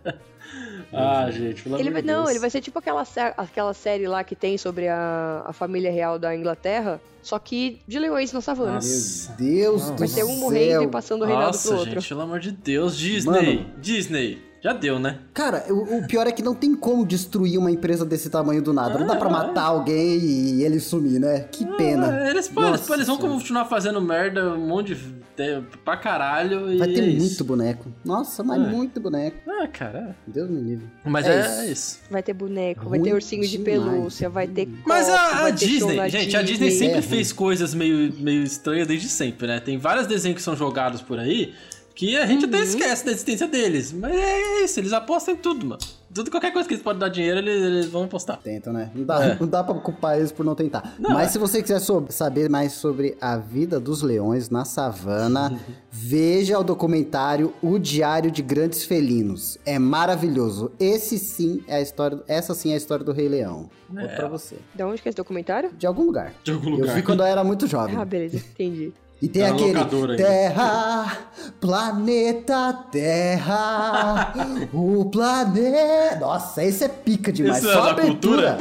[0.92, 2.30] ah, gente, pelo Ele amor vai, de não, Deus.
[2.30, 3.04] ele vai ser tipo aquela,
[3.36, 7.98] aquela série lá que tem sobre a, a família real da Inglaterra, só que de
[7.98, 8.78] leões na savana.
[8.82, 9.94] Meu Deus Não.
[9.94, 10.26] do Vai céu.
[10.26, 11.94] ser um morrendo e passando o reinado Nossa, pro outro.
[11.94, 13.56] gente, pelo amor de Deus, Disney.
[13.56, 13.66] Mano.
[13.78, 14.53] Disney.
[14.64, 15.18] Já deu, né?
[15.34, 18.72] Cara, o, o pior é que não tem como destruir uma empresa desse tamanho do
[18.72, 18.98] nada.
[18.98, 21.40] Não dá pra matar alguém e ele sumir, né?
[21.52, 22.08] Que pena.
[22.08, 25.76] Ah, eles, pô, eles, Nossa pô, eles vão continuar fazendo merda um monte de tempo
[25.84, 27.44] pra caralho e Vai ter é muito isso.
[27.44, 27.92] boneco.
[28.02, 28.70] Nossa, mas É.
[28.70, 29.36] muito boneco.
[29.46, 30.16] Ah, cara.
[30.26, 30.86] Deus me livre.
[31.04, 31.10] é.
[31.10, 31.72] Mas É é, isso.
[31.72, 31.98] isso.
[32.10, 35.52] Vai ter boneco, vai ter Ruim ursinho de pelúcia, vai ter Mas copo, a, a
[35.52, 39.60] ter Disney, gente, a Disney sempre É, fez coisas meio, meio estranhas desde sempre, né?
[39.60, 41.52] Tem vários desenhos que são jogados por aí
[41.94, 42.62] que a gente até Uhum.
[42.64, 43.92] esquece da existência deles.
[43.92, 45.80] Mas é isso, eles apostam em tudo, mano.
[46.12, 48.38] Tudo, qualquer coisa que eles podem dar dinheiro, eles, eles vão apostar.
[48.40, 48.88] Tentam, né?
[48.94, 49.36] Não dá, É.
[49.40, 50.94] não dá pra culpar eles por não tentar.
[50.96, 51.32] Não, Mas é.
[51.32, 55.58] se você quiser sob- saber mais sobre a vida dos leões na savana,
[55.90, 59.58] veja o documentário O Diário de Grandes Felinos.
[59.66, 60.70] É maravilhoso.
[60.78, 63.68] Esse sim é a história, essa sim é a história do Rei Leão.
[63.96, 64.06] É.
[64.08, 64.56] pra você.
[64.74, 65.70] Da onde que é esse documentário?
[65.76, 66.32] De algum lugar.
[66.44, 66.94] De algum Eu lugar.
[66.96, 67.96] vi quando eu era muito jovem.
[67.96, 68.92] Ah, beleza, entendi.
[69.22, 70.16] E tem no aquele.
[70.16, 71.28] Terra,
[71.60, 74.34] planeta Terra,
[74.74, 76.16] o planeta.
[76.20, 77.58] Nossa, esse é pica demais.
[77.58, 78.58] Isso é só a da abertura.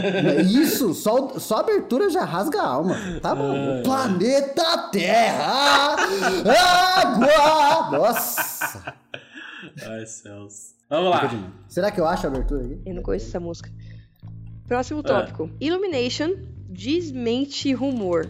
[0.46, 2.96] Isso, só, só abertura já rasga a alma.
[3.20, 3.54] Tá bom.
[3.54, 3.82] É.
[3.82, 5.96] Planeta Terra,
[6.96, 7.98] água.
[7.98, 8.94] Nossa.
[9.86, 10.74] Ai, céus.
[10.88, 11.30] Vamos lá.
[11.68, 12.80] Será que eu acho a abertura aqui?
[12.86, 13.70] Eu não conheço essa música.
[14.68, 15.02] Próximo É.
[15.02, 15.50] tópico.
[15.60, 16.34] Illumination
[16.68, 18.28] desmente rumor.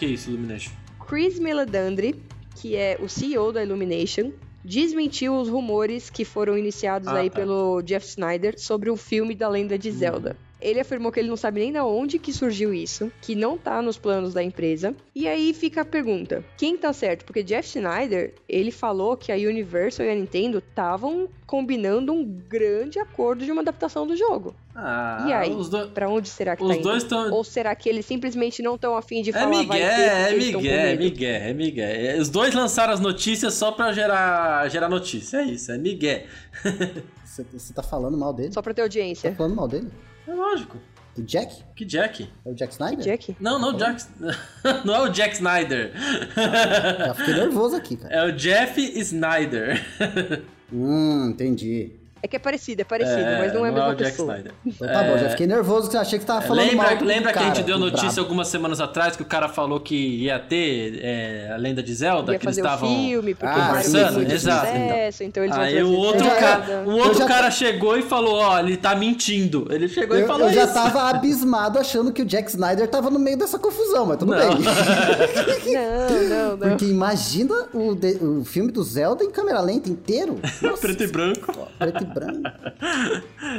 [0.00, 0.72] O que, é isso, Illumination?
[1.06, 2.14] Chris Meledandri,
[2.56, 4.32] que é o CEO da Illumination,
[4.64, 7.36] desmentiu os rumores que foram iniciados Ah, aí tá.
[7.36, 10.38] pelo Jeff Snyder sobre um filme da lenda de Zelda.
[10.60, 13.80] Ele afirmou que ele não sabe nem da onde que surgiu isso, que não tá
[13.80, 14.94] nos planos da empresa.
[15.14, 17.24] E aí fica a pergunta: quem tá certo?
[17.24, 22.98] Porque Jeff Snyder, ele falou que a Universal e a Nintendo estavam combinando um grande
[22.98, 24.54] acordo de uma adaptação do jogo.
[24.74, 25.50] Ah, E aí?
[25.52, 25.88] Os, do...
[25.88, 26.82] Pra onde será que os tá indo?
[26.84, 27.32] dois estão.
[27.32, 29.98] Ou será que eles simplesmente não estão afim de É falar Miguel, vai ter porque
[29.98, 30.96] é tão com Miguel, é?
[30.96, 31.88] Miguel, é Miguel.
[31.88, 35.38] É, Os dois lançaram as notícias só pra gerar, gerar notícia.
[35.38, 36.22] É isso, é Miguel.
[37.24, 38.52] Você, tá falando mal dele?
[38.52, 39.34] Só pra ter Tá audiência.
[39.34, 39.88] falando mal dele?
[40.30, 40.78] É lógico.
[41.16, 41.64] Do Jack?
[41.74, 42.28] Que Jack?
[42.46, 43.04] É o Jack Snyder?
[43.04, 43.36] Jack?
[43.40, 44.04] Não, não o Jack.
[44.86, 45.92] não é o Jack Snyder.
[46.36, 48.14] Já fiquei nervoso aqui, cara.
[48.14, 49.84] É o Jeff Snyder.
[50.72, 51.99] Hum, entendi.
[52.22, 54.32] É que é parecido, é parecido, mas não é a mesma o Jack pessoa.
[54.34, 54.52] Snyder.
[54.66, 57.02] Então tá bom, já fiquei nervoso que eu achei que você tava falando Lembra, mal
[57.04, 58.20] lembra que a cara, gente deu notícia brabo.
[58.20, 62.32] algumas semanas atrás que o cara falou que ia ter é, a lenda de Zelda?
[62.32, 62.88] Ia que eles fazer o estavam.
[62.88, 66.36] filme, porque Ah, o conversando, muito exato, sucesso, então eles vão Aí o outro, Zelda.
[66.40, 69.66] cara, um Eu outro já- cara chegou e falou: Ó, ele tá mentindo.
[69.70, 70.74] Ele chegou e Eu, falou eu já isso.
[70.74, 74.38] tava abismado achando que o Jack Snyder tava no meio dessa confusão, mas tudo Não.
[74.38, 74.58] bem.
[75.72, 76.68] Não, não, não.
[76.70, 80.38] Porque imagina o, de- o filme do Zelda em câmera lenta inteiro.
[80.60, 81.52] Nossa, Preto e branco.
[81.80, 82.42] Preto e branco.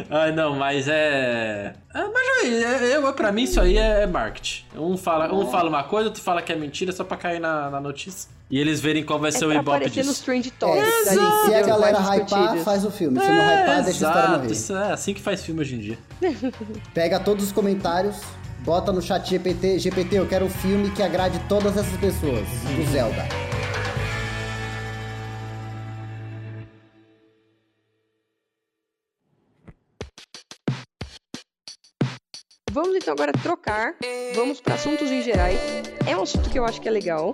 [0.10, 1.74] Ai, não, mas é.
[1.94, 4.64] é mas aí, é- eu, pra mim, isso aí é marketing.
[4.78, 7.70] Um fala, um fala uma coisa, outro fala que é mentira só pra cair na,
[7.70, 8.30] na notícia.
[8.50, 10.26] E eles verem qual vai É ser o ibope aparecer nos disso.
[10.26, 13.18] trend É, topics se, ali, se a galera hypar, faz o filme.
[13.20, 14.52] Se não hypar, deixa a história exato, morrer.
[14.52, 15.98] isso é assim que faz filme hoje em dia.
[16.94, 18.18] Pega todos os comentários,
[18.60, 19.80] bota no chat GPT.
[19.80, 22.46] GPT, eu quero um filme que agrade todas essas pessoas.
[22.76, 23.26] Do Zelda.
[32.72, 33.96] Vamos então agora trocar.
[34.34, 35.60] Vamos para assuntos em gerais.
[36.08, 37.34] É um assunto que eu acho que é legal.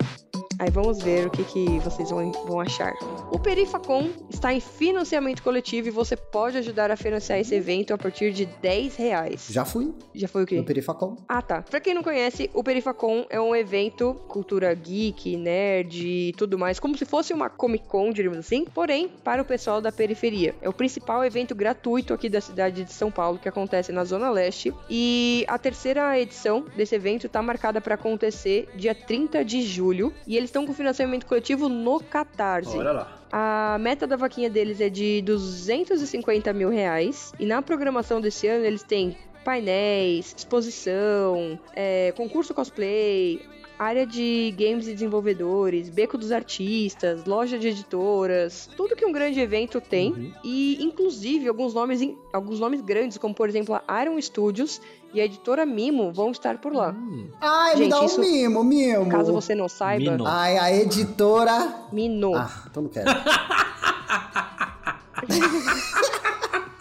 [0.59, 2.93] Aí vamos ver o que, que vocês vão, vão achar.
[3.31, 7.97] O Perifacom está em financiamento coletivo e você pode ajudar a financiar esse evento a
[7.97, 9.47] partir de 10 reais.
[9.51, 10.55] Já fui Já foi o quê?
[10.55, 11.15] no Perifacom.
[11.27, 11.61] Ah, tá.
[11.61, 16.79] Pra quem não conhece, o Perifacom é um evento cultura geek, nerd e tudo mais,
[16.79, 20.55] como se fosse uma Comic Con, diríamos assim, porém para o pessoal da periferia.
[20.61, 24.29] É o principal evento gratuito aqui da cidade de São Paulo que acontece na Zona
[24.31, 30.11] Leste e a terceira edição desse evento tá marcada para acontecer dia 30 de julho
[30.25, 32.77] e eles estão com financiamento coletivo no Catarse.
[32.77, 33.13] Olha lá.
[33.31, 37.33] A meta da vaquinha deles é de 250 mil reais.
[37.37, 43.41] E na programação desse ano eles têm painéis, exposição, é, concurso cosplay,
[43.79, 49.39] área de games e desenvolvedores, beco dos artistas, loja de editoras, tudo que um grande
[49.39, 50.11] evento tem.
[50.11, 50.31] Uhum.
[50.43, 52.01] E inclusive alguns nomes,
[52.33, 54.81] alguns nomes grandes, como por exemplo a Iron Studios
[55.13, 56.89] e a editora Mimo, vão estar por lá.
[56.91, 59.07] Hum, Ai, me Gente, dá um isso- mimo, mimo.
[59.09, 60.25] Caso você não saiba, Mino.
[60.27, 61.85] Ai, a editora.
[61.91, 62.35] Mino.
[62.35, 63.09] Ah, então não quero.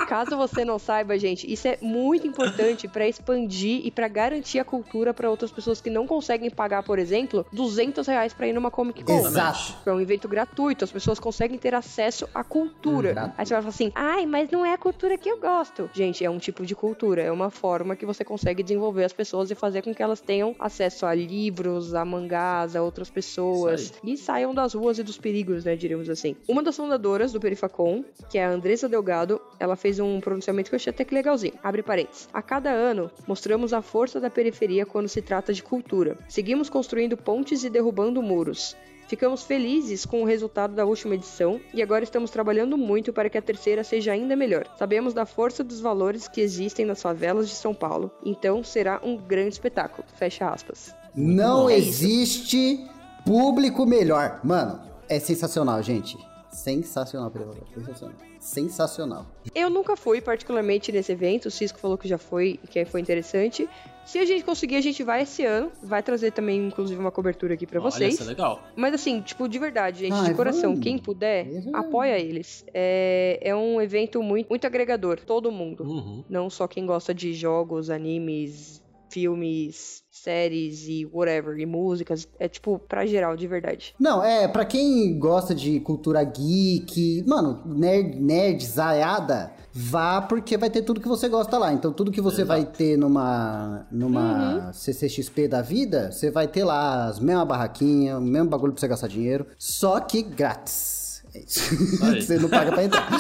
[0.07, 4.65] Caso você não saiba, gente, isso é muito importante para expandir e para garantir a
[4.65, 8.71] cultura para outras pessoas que não conseguem pagar, por exemplo, 200 reais para ir numa
[8.71, 9.19] Comic Con.
[9.19, 9.75] Exato.
[9.85, 13.27] É um evento gratuito, as pessoas conseguem ter acesso à cultura.
[13.27, 15.91] Hum, Aí você vai falar assim, ai, mas não é a cultura que eu gosto.
[15.93, 19.51] Gente, é um tipo de cultura, é uma forma que você consegue desenvolver as pessoas
[19.51, 24.17] e fazer com que elas tenham acesso a livros, a mangás, a outras pessoas e
[24.17, 26.37] saiam das ruas e dos perigos, né, diríamos assim.
[26.49, 30.75] Uma das fundadoras do Perifacon, que é a Andressa Delgado, ela fez um pronunciamento que
[30.75, 31.55] eu achei até que legalzinho.
[31.63, 32.29] Abre parênteses.
[32.33, 36.19] A cada ano, mostramos a força da periferia quando se trata de cultura.
[36.29, 38.77] Seguimos construindo pontes e derrubando muros.
[39.09, 43.39] Ficamos felizes com o resultado da última edição e agora estamos trabalhando muito para que
[43.39, 44.67] a terceira seja ainda melhor.
[44.77, 49.17] Sabemos da força dos valores que existem nas favelas de São Paulo, então será um
[49.17, 50.05] grande espetáculo.
[50.17, 50.93] Fecha aspas.
[51.15, 51.71] Não.
[51.71, 52.85] É existe
[53.25, 54.41] público melhor.
[54.43, 56.19] Mano, é sensacional, gente.
[56.51, 57.55] Sensacional, Pereira.
[57.75, 58.17] Sensacional.
[58.47, 59.27] Sensacional.
[59.55, 63.01] Eu nunca fui particularmente nesse evento, o Cisco falou que já foi e que foi
[63.01, 63.69] interessante.
[64.05, 65.73] Se a gente conseguir, a gente vai esse ano.
[65.83, 68.15] Vai trazer também, inclusive, uma cobertura aqui pra Olha, vocês.
[68.15, 68.63] isso é legal.
[68.77, 70.81] Mas assim, tipo, de verdade, gente, Ai, de coração, vamos.
[70.81, 71.73] quem puder, Uhum.
[71.75, 72.65] apoia eles.
[72.73, 75.83] É, é um evento muito, muito agregador, todo mundo.
[75.83, 76.25] Uhum.
[76.31, 78.81] Não só quem gosta de jogos, animes,
[79.11, 82.27] filmes, séries e whatever, e músicas.
[82.39, 83.95] É tipo, pra geral, de verdade.
[83.99, 90.69] Não, é, pra quem gosta de cultura geek, mano, nerd, nerd, zaiada, vá porque vai
[90.69, 91.73] ter tudo que você gosta lá.
[91.73, 97.07] Então, tudo que você vai ter numa, numa CCXP da vida, você vai ter lá
[97.07, 100.96] as mesmas barraquinhas, o mesmo bagulho pra você gastar dinheiro, só que grátis.
[101.37, 101.61] É isso.
[102.27, 103.11] Você não paga pra entrar.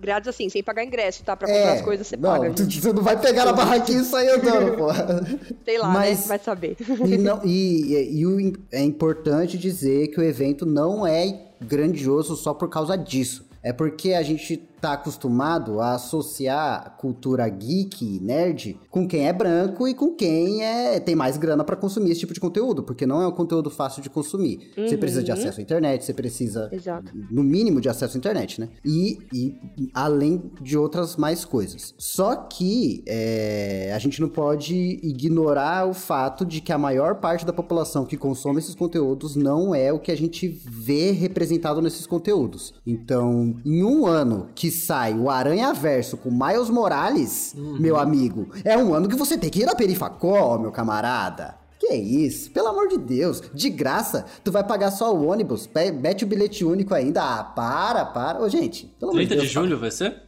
[0.00, 1.36] Grátis assim, sem pagar ingresso, tá?
[1.36, 2.64] Pra comprar as coisas você É, não, paga, tu-.
[2.70, 5.20] Você não vai pegar na barraquinha e sair andando, porra.
[5.64, 6.24] Sei lá, Mas- né?
[6.28, 6.76] Vai saber.
[7.06, 12.54] E, não, e, e- e é importante dizer que o evento não é grandioso só
[12.54, 13.48] por causa disso.
[13.62, 19.86] É porque a gente tá acostumado a associar cultura geek, nerd, com quem é branco
[19.86, 23.20] e com quem é tem mais grana pra consumir esse tipo de conteúdo, porque não
[23.20, 24.70] é um conteúdo fácil de consumir.
[24.76, 27.12] Você precisa de acesso à internet, você precisa Exato.
[27.30, 28.68] no mínimo de acesso à internet, né?
[28.84, 31.94] E, e além de outras mais coisas.
[31.98, 37.44] Só que é, a gente não pode ignorar o fato de que a maior parte
[37.44, 42.06] da população que consome esses conteúdos não é o que a gente vê representado nesses
[42.06, 42.74] conteúdos.
[42.86, 48.76] Então, em um ano que sai o Aranha Verso com Miles Morales, meu amigo, é
[48.76, 51.58] um ano que você tem que ir na Perifacó, meu camarada.
[51.78, 52.50] Que isso?
[52.50, 55.68] Pelo amor de Deus, de graça, tu vai pagar só o ônibus,
[56.00, 57.22] mete o bilhete único ainda.
[57.22, 58.38] Ah, para, para.
[58.40, 59.48] Ô, gente, pelo amor de 30 Deus.
[59.48, 60.22] de julho vai ser?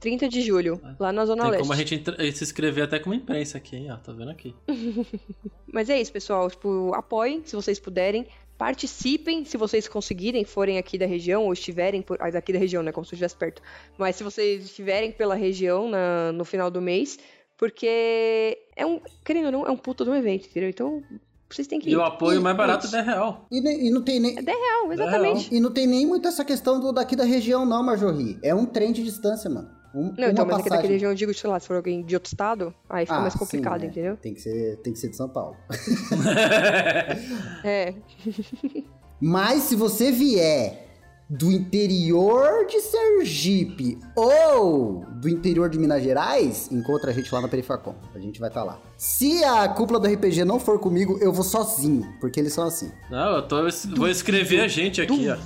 [0.00, 1.62] 30 de julho, lá na Zona Tem Leste.
[1.62, 3.90] como a gente entra- se inscrever até com uma imprensa aqui, hein?
[3.90, 4.54] Ó, tá vendo aqui.
[5.72, 6.48] Mas é isso, pessoal.
[6.48, 8.26] Tipo, apoiem se vocês puderem.
[8.58, 12.82] Participem se vocês conseguirem, forem aqui da região ou estiverem por, ah, daqui da região,
[12.82, 12.90] né?
[12.90, 13.62] Como se eu estivesse perto.
[13.96, 17.18] Mas se vocês estiverem pela região na- no final do mês,
[17.56, 20.68] porque é um, querendo ou não, é um puta de um evento, entendeu?
[20.68, 21.02] Então,
[21.48, 21.92] vocês têm que ir.
[21.92, 23.46] E o apoio E- mais barato é 10 real.
[23.50, 24.36] E, e não tem nem.
[24.38, 25.54] É 10 real, exatamente.
[25.54, 28.38] E não tem nem muito essa questão do daqui da região, não, Marjorie.
[28.42, 29.70] É um trem de distância, mano.
[29.94, 30.90] Um, Não, então, mas aqui daqui da passagem.
[30.90, 33.32] região eu digo, sei lá, se for alguém de outro estado, aí fica Ah, mais
[33.32, 33.86] sim, complicado, né?
[33.86, 34.16] entendeu?
[34.18, 35.56] Tem que, ser, tem que ser de São Paulo.
[37.64, 37.94] É.
[39.20, 40.86] Mas se você vier
[41.28, 47.48] do interior de Sergipe ou do interior de Minas Gerais, encontra a gente lá na
[47.48, 47.94] Perifacom.
[48.14, 48.78] A gente vai estar lá.
[48.96, 52.90] Se a cúpula do RPG não for comigo, eu vou sozinho, porque eles são assim.
[53.10, 53.56] Não, eu tô,
[53.96, 55.36] vou escrever a gente aqui, ó.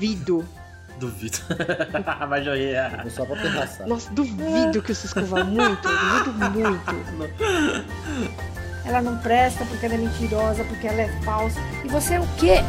[1.02, 1.38] Duvido.
[2.28, 2.92] Mas eu ia.
[2.92, 3.88] Eu vou só pra terraçar.
[3.88, 5.88] Nossa, duvido que o Cisco vá muito.
[6.24, 7.34] Duvido muito.
[8.84, 11.58] Ela não presta porque ela é mentirosa, porque ela é falsa.
[11.84, 12.62] E você é o quê?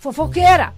[0.00, 0.74] Fofoqueira!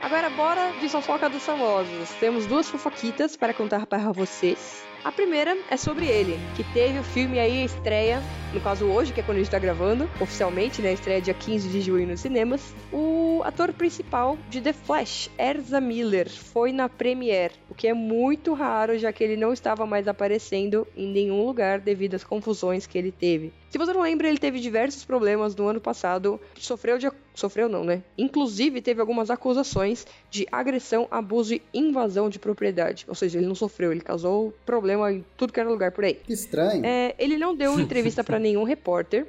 [0.00, 2.10] Agora bora de fofoca dos famosos.
[2.18, 4.87] Temos duas fofoquitas para contar para vocês.
[5.04, 9.12] A primeira é sobre ele, que teve o filme aí a estreia, no caso hoje,
[9.12, 10.92] que é quando a gente tá gravando, oficialmente, né?
[10.92, 12.74] Estreia dia 15 de junho nos cinemas.
[12.92, 18.54] O ator principal de The Flash, Erza Miller, foi na premiere, o que é muito
[18.54, 22.98] raro, já que ele não estava mais aparecendo em nenhum lugar devido às confusões que
[22.98, 23.52] ele teve.
[23.70, 27.84] Se você não lembra, ele teve diversos problemas no ano passado, sofreu de sofreu não,
[27.84, 28.02] né?
[28.16, 33.04] Inclusive teve algumas acusações de agressão, abuso e invasão de propriedade.
[33.06, 36.14] Ou seja, ele não sofreu, ele causou problema em tudo que era lugar por aí.
[36.14, 36.84] Que estranho.
[36.84, 39.26] É, ele não deu entrevista pra nenhum repórter.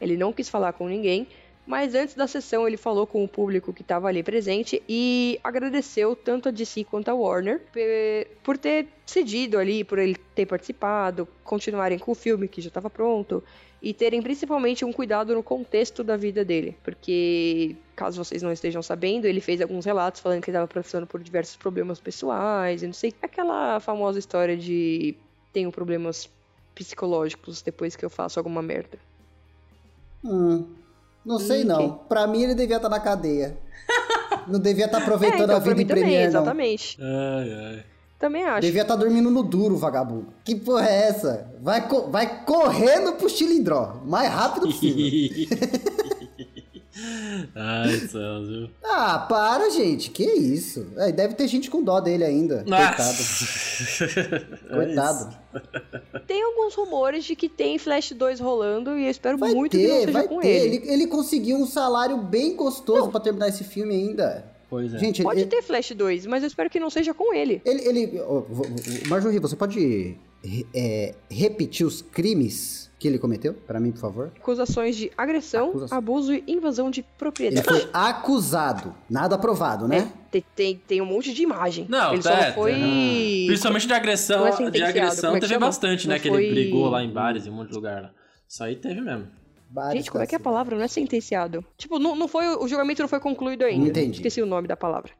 [0.00, 1.26] Ele não quis falar com ninguém.
[1.66, 6.14] Mas antes da sessão, ele falou com o público que estava ali presente e agradeceu
[6.14, 7.60] tanto a DC quanto a Warner
[8.42, 12.88] por ter cedido ali, por ele ter participado, continuarem com o filme que já estava
[12.88, 13.42] pronto
[13.82, 18.82] e terem principalmente um cuidado no contexto da vida dele, porque caso vocês não estejam
[18.82, 22.86] sabendo, ele fez alguns relatos falando que ele estava passando por diversos problemas pessoais e
[22.86, 25.14] não sei, aquela famosa história de
[25.52, 26.28] tenho problemas
[26.74, 28.98] psicológicos depois que eu faço alguma merda.
[30.24, 30.66] Hum,
[31.26, 31.90] não sei Hum, não.
[32.08, 33.58] Pra mim ele devia estar na cadeia.
[34.48, 36.40] Não devia estar aproveitando é, então, a vida em também, Premiere, não.
[36.40, 36.98] exatamente.
[37.00, 37.84] Ai, ai.
[38.18, 38.60] Também acho.
[38.60, 40.28] Devia estar dormindo no duro, vagabundo.
[40.44, 41.50] Que porra é essa?
[41.60, 44.00] Vai, co- vai correndo pro cilindró.
[44.04, 45.56] O mais rápido possível.
[47.54, 48.70] Ai, céus, viu?
[48.84, 50.10] ah, para, gente.
[50.10, 50.86] Que isso?
[50.96, 52.64] É, deve ter gente com dó dele ainda.
[52.64, 52.96] Coitado.
[52.98, 53.66] Nossa.
[54.68, 55.36] É Coitado.
[56.26, 59.86] Tem alguns rumores de que tem Flash 2 rolando e eu espero Vai muito que
[59.86, 60.48] não ter, seja vai com ter.
[60.48, 60.76] ele.
[60.76, 64.44] Ele, ele conseguiu um salário bem gostoso pra terminar esse filme ainda.
[64.68, 64.98] Pois é.
[64.98, 67.62] Gente, Pode ele, ter Flash 2, mas eu espero que não seja com ele.
[67.64, 68.66] ele, ele, vo-
[69.08, 70.16] Marjorie, você pode
[70.74, 74.32] é, repetir os crimes que ele cometeu para mim, por favor?
[74.36, 75.98] Acusações de agressão, Acusação.
[75.98, 77.66] abuso e invasão de Ele propriedade.
[77.68, 79.98] foi acusado, nada provado, né?
[79.98, 81.86] É, tem, tem, tem um monte de imagem.
[81.88, 82.72] Não, ele tá, só não foi.
[83.46, 85.66] Principalmente de agressão, é de sentenciado, agressão é que teve chama?
[85.66, 86.14] bastante, né?
[86.14, 88.10] Não Que foi- ele brigou lá em bares, em um monte de lugar lá.
[88.48, 89.26] Isso aí teve mesmo.
[89.70, 90.76] Várias Gente, como é que é a palavra?
[90.76, 91.62] Não é sentenciado.
[91.76, 92.46] Tipo, não, não foi.
[92.56, 93.88] O julgamento não foi concluído ainda.
[93.88, 94.16] Entendi.
[94.18, 95.10] Esqueci o nome da palavra.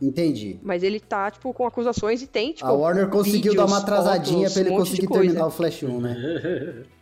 [0.00, 0.58] Entendi.
[0.62, 2.66] Mas ele tá, tipo, com acusações e tem, tipo.
[2.66, 5.82] a Warner conseguiu vídeos, dar uma atrasadinha fotos, pra ele um conseguir terminar o Flash
[5.82, 6.16] 1, né?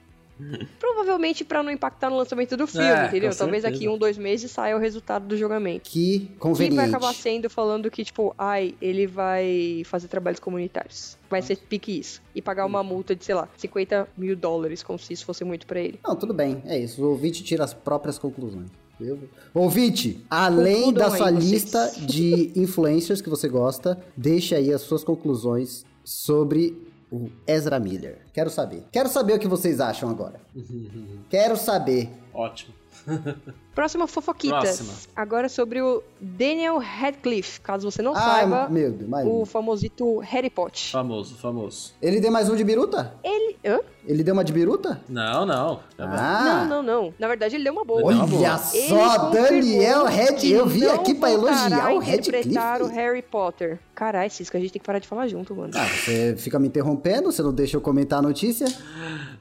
[0.79, 3.35] Provavelmente pra não impactar no lançamento do filme, É, entendeu?
[3.35, 3.69] Talvez certeza.
[3.85, 5.89] aqui um, dois meses saia o resultado do julgamento.
[5.91, 6.77] Que conveniente.
[6.77, 11.17] vai acabar sendo falando que, tipo, ai, ele vai fazer trabalhos comunitários.
[11.29, 12.21] Vai ser pique isso.
[12.35, 15.67] E pagar uma multa de, sei lá, 50 mil dólares, como se isso fosse muito
[15.67, 15.99] pra ele.
[16.07, 16.63] Não, tudo bem.
[16.67, 17.03] É isso.
[17.03, 18.69] O ouvinte tira as próprias conclusões.
[19.01, 19.19] Eu-
[19.55, 24.83] Ouvinte, além Concludam da sua aí, lista de influencers que você gosta, deixa aí as
[24.83, 26.77] suas conclusões sobre
[27.11, 28.19] o Ezra Miller.
[28.33, 28.85] Quero saber.
[28.93, 30.41] Quero saber o que vocês acham agora.
[31.29, 32.11] Quero saber.
[32.33, 32.75] Ótimo.
[33.81, 34.77] Próxima fofoquitas.
[34.77, 34.93] Próxima.
[35.17, 37.63] Agora sobre o Daniel Radcliffe.
[37.63, 40.83] Caso você não Ah, saiba, meu Deus, mais o famosito Harry Potter.
[40.91, 41.95] Famoso, famoso.
[42.03, 43.15] Ele deu mais um de biruta?
[43.25, 43.57] Ele.
[43.65, 43.81] Hã?
[44.07, 45.01] Ele deu uma de biruta?
[45.09, 45.77] Não, não.
[45.77, 45.81] Bom.
[45.99, 47.15] Ah, Não, não, não.
[47.19, 48.03] Na verdade, ele deu uma boa.
[48.03, 48.59] Olha, Olha boa.
[48.59, 50.05] Só, Daniel
[50.39, 52.95] que Eu vim aqui pra elogiar o interpretar o Radcliffe.
[52.95, 53.79] Harry Potter.
[53.95, 55.73] Caralho, Cisco, a gente tem que parar de falar junto, mano.
[55.75, 58.67] Ah, você fica me interrompendo, você não deixa eu comentar a notícia?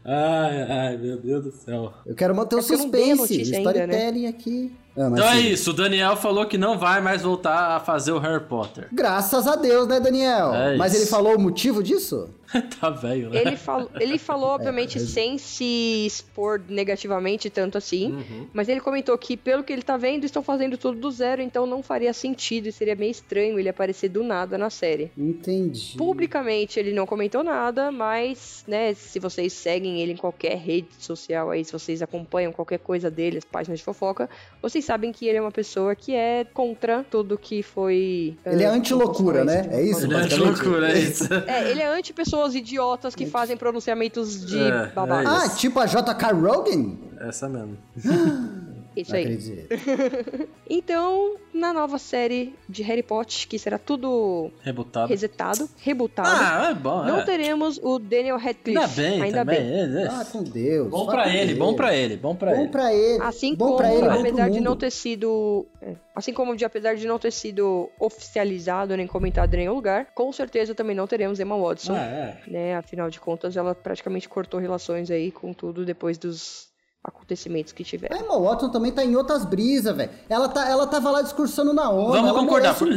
[0.04, 1.93] Ai, ai, meu Deus do céu.
[2.06, 4.29] Eu quero manter o É a suspense, ainda, né?
[4.30, 4.72] Aqui.
[4.98, 5.48] Ah, Então é sim.
[5.50, 8.88] isso, o Daniel falou que não vai mais voltar a fazer o Harry Potter.
[8.92, 10.54] Graças a Deus, né, Daniel?
[10.54, 11.02] É Mas isso.
[11.04, 12.30] ele falou o motivo disso?
[12.80, 13.42] tá velho, né?
[13.42, 18.12] Ele, falou, ele falou, obviamente, É, sem se expor negativamente tanto assim.
[18.12, 18.48] Uhum.
[18.54, 21.66] Mas ele comentou que, pelo que ele tá vendo, estão fazendo tudo do zero, então
[21.66, 25.12] não faria sentido e seria meio estranho ele aparecer do nada na série.
[25.18, 25.96] Entendi.
[25.98, 31.52] Publicamente ele não comentou nada, mas, né, se vocês seguem ele em qualquer rede social
[31.52, 34.30] aí, se vocês acompanham qualquer coisa dele, as páginas de fofoca,
[34.62, 38.36] vocês sabem que ele é uma pessoa que é contra tudo que foi.
[38.46, 39.70] Ele é ah, anti-loucura, né?
[39.72, 40.06] É isso?
[40.06, 40.64] Ele é de basicamente.
[40.64, 41.34] loucura, é isso.
[41.34, 45.30] É, ele é anti pessoas idiotas que fazem pronunciamentos de É, babaca.
[45.30, 46.95] é Ah, tipo a JK Rogan?
[47.19, 47.78] Essa mesmo.
[49.02, 49.24] Isso Não aí.
[49.26, 49.68] acredito.
[50.72, 55.10] Então, na nova série de Harry Potter, que será tudo Rebutado.
[55.10, 57.26] resetado, rebutado, Ah, é bom, não é.
[57.26, 58.78] teremos o Daniel Radcliffe.
[58.78, 59.60] Ainda bem, ainda também.
[59.60, 59.98] bem.
[59.98, 60.08] é, é.
[60.08, 60.90] Ah, com Deus.
[60.90, 62.70] Bom com ele, bom pra ele, bom pra Bom ele.
[62.70, 63.24] pra ele.
[63.24, 65.66] Assim bom como, pra ele, bom apesar de não ter sido.
[65.82, 70.08] é, assim como de apesar de não ter sido oficializado nem comentado em nenhum lugar,
[70.14, 71.96] com certeza também não teremos Emma Watson.
[71.96, 72.38] Ah, é.
[72.48, 72.76] Né?
[72.76, 76.69] Afinal de contas, ela praticamente cortou relações aí com tudo depois dos
[77.04, 78.18] acontecimentos que A tiveram.
[78.18, 80.10] Emma Watson também tá em outras brisas, velho.
[80.30, 82.12] Ela, tá, ela tava lá discursando na onda.
[82.18, 82.76] Vamos ela concordar.
[82.76, 82.90] por-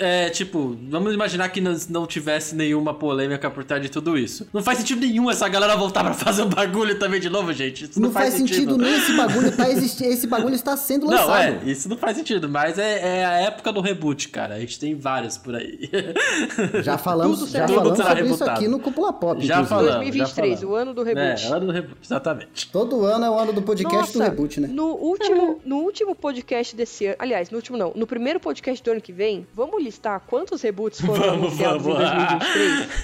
[0.00, 4.48] É, tipo, vamos imaginar que não, não tivesse nenhuma polêmica por trás de tudo isso.
[4.52, 7.84] Não faz sentido nenhum essa galera voltar pra fazer o bagulho também de novo, gente.
[7.84, 10.10] Isso não, Não faz sentido nem esse bagulho tá existindo.
[10.10, 11.28] Esse bagulho está sendo lançado.
[11.28, 14.54] Não, é, isso não faz sentido, mas é, é a época do reboot, cara.
[14.54, 15.90] A gente tem vários por aí.
[16.82, 18.08] Já falamos, Tudo já falamos rebutado.
[18.08, 18.58] sobre isso Rebutado.
[18.58, 19.44] aqui no Cúpula Pop.
[19.44, 19.68] Já inclusive.
[19.68, 19.94] falamos.
[19.96, 21.44] 2023, já o ano do reboot.
[21.44, 22.70] É, ano do reboot, exatamente.
[22.70, 24.68] Todo ano é o ano do podcast do Nossa, reboot, né?
[24.68, 28.90] No último, no último podcast desse ano, aliás, no último não, no primeiro podcast do
[28.92, 32.00] ano que vem, vamos listar quantos reboots foram Vamos, anunciados vamos.
[32.00, 32.38] em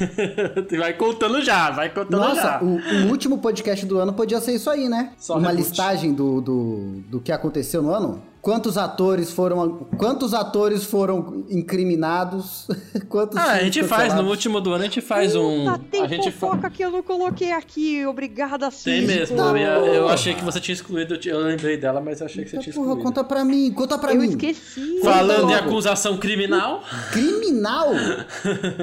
[0.01, 0.79] 2023?
[0.81, 2.61] vai contando já, vai contando Nossa, já.
[2.63, 5.13] o, o último podcast do ano podia ser isso aí, né?
[5.19, 5.69] Só Uma reboot.
[5.69, 8.23] listagem do, do, do que aconteceu no ano.
[8.49, 12.67] Quantos atores foram quantos atores foram incriminados?
[13.11, 15.67] quantos Ah, a gente faz, no último do ano a gente faz um.
[15.67, 18.07] Puta, tem a gente fa- fofoca que eu não coloquei aqui.
[18.07, 19.07] Obrigada, Tem Cisco.
[19.07, 19.39] mesmo.
[19.39, 22.43] Eu, ia- eu achei que você tinha excluído, eu eu lembrei dela, mas eu achei
[22.43, 23.05] que você tinha Porra, excluído.
[23.05, 24.31] conta pra mim, conta pra Eu mim.
[24.31, 25.01] esqueci.
[25.03, 27.91] Falando em acusação criminal, Criminal?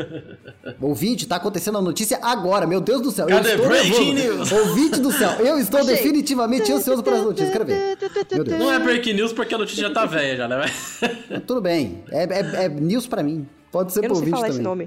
[0.79, 3.25] Ouvinte, tá acontecendo a notícia agora, meu Deus do céu.
[3.27, 3.49] Cadê?
[3.49, 4.37] Eu estou Breaking nervoso.
[4.37, 4.51] news.
[4.51, 5.95] Ouvinte do céu, eu estou Achei.
[5.95, 7.51] definitivamente ansioso para as notícias.
[7.51, 7.97] Quero ver.
[8.31, 8.59] Meu Deus.
[8.59, 10.65] não é breaking news porque a notícia já tá velha já, né?
[11.47, 12.03] Tudo bem.
[12.11, 13.47] É, é- é news pra mim.
[13.71, 14.55] Pode ser Eu pro não sei falar também.
[14.55, 14.85] esse nome.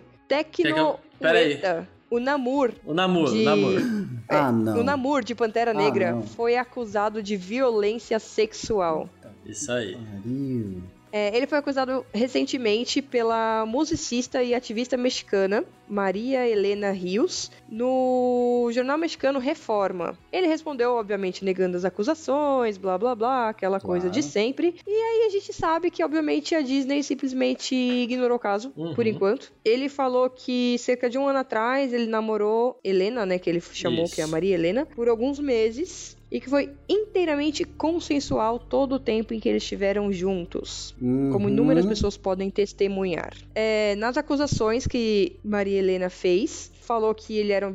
[0.53, 0.77] Que Tecno.
[0.77, 1.49] eu- Pera aí.
[1.55, 2.73] Ueta, O Namur.
[2.87, 3.43] O namoro, de...
[3.43, 4.09] o namoro.
[4.31, 4.81] Ah, não.
[4.81, 6.23] O Namur de Pantera Ah, Negra não.
[6.23, 9.09] foi acusado de violência sexual.
[9.45, 9.95] Isso aí.
[9.97, 10.83] Pariu.
[11.19, 18.97] É, ele foi acusado recentemente pela musicista e ativista mexicana Maria Helena Rios no jornal
[18.97, 20.17] mexicano Reforma.
[20.33, 24.33] Ele respondeu, obviamente, negando as acusações, blá blá blá, aquela coisa de Claro.
[24.33, 24.77] sempre.
[24.87, 28.95] E aí a gente sabe que, obviamente, a Disney simplesmente ignorou o caso, Uhum.
[28.95, 29.53] por enquanto.
[29.65, 34.05] Ele falou que cerca de um ano atrás ele namorou Helena, né, que ele chamou
[34.05, 34.15] Isso.
[34.15, 36.17] que é a Maria Helena, por alguns meses.
[36.31, 41.49] E que foi inteiramente consensual todo o tempo em que eles estiveram juntos como Uhum.
[41.49, 43.35] inúmeras pessoas podem testemunhar.
[43.55, 47.73] É, nas acusações que Maria Helena fez, falou que ele era um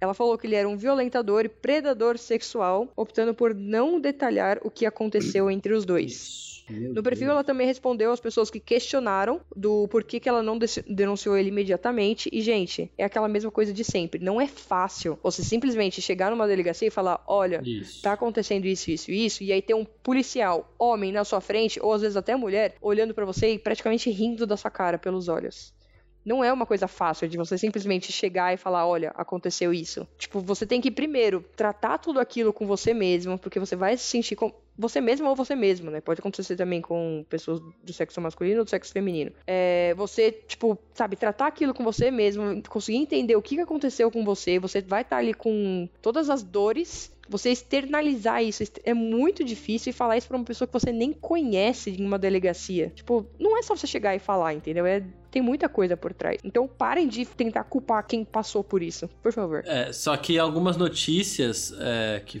[0.00, 4.70] ela falou que ele era um violentador e predador sexual, optando por não detalhar o
[4.70, 6.45] que aconteceu entre os dois.
[6.68, 7.34] Meu No perfil, Deus.
[7.36, 12.28] ela também respondeu às pessoas que questionaram do porquê que ela não denunciou ele imediatamente.
[12.32, 14.22] E, gente, é aquela mesma coisa de sempre.
[14.22, 18.02] Não é fácil você simplesmente chegar numa delegacia e falar: olha, Isso.
[18.02, 21.78] tá acontecendo isso, isso e isso, e aí tem um policial, homem, na sua frente,
[21.80, 25.28] ou às vezes até mulher, olhando pra você e praticamente rindo da sua cara pelos
[25.28, 25.74] olhos.
[26.24, 30.04] Não é uma coisa fácil de você simplesmente chegar e falar, olha, aconteceu isso.
[30.18, 34.02] Tipo, você tem que primeiro tratar tudo aquilo com você mesmo, porque você vai se
[34.02, 34.34] sentir
[34.78, 36.00] você mesmo ou você mesmo, né?
[36.00, 39.32] Pode acontecer também com pessoas do sexo masculino ou do sexo feminino.
[39.46, 44.24] É, você, tipo, sabe, tratar aquilo com você mesmo, conseguir entender o que aconteceu com
[44.24, 49.90] você, você vai estar ali com todas as dores você externalizar isso é muito difícil
[49.90, 52.92] e falar isso pra uma pessoa que você nem conhece em uma delegacia.
[52.94, 54.86] Tipo, não é só você chegar e falar, entendeu?
[54.86, 56.38] É, tem muita coisa por trás.
[56.44, 59.62] Então parem de tentar culpar quem passou por isso, por favor.
[59.66, 62.40] É, só que algumas notícias é, que,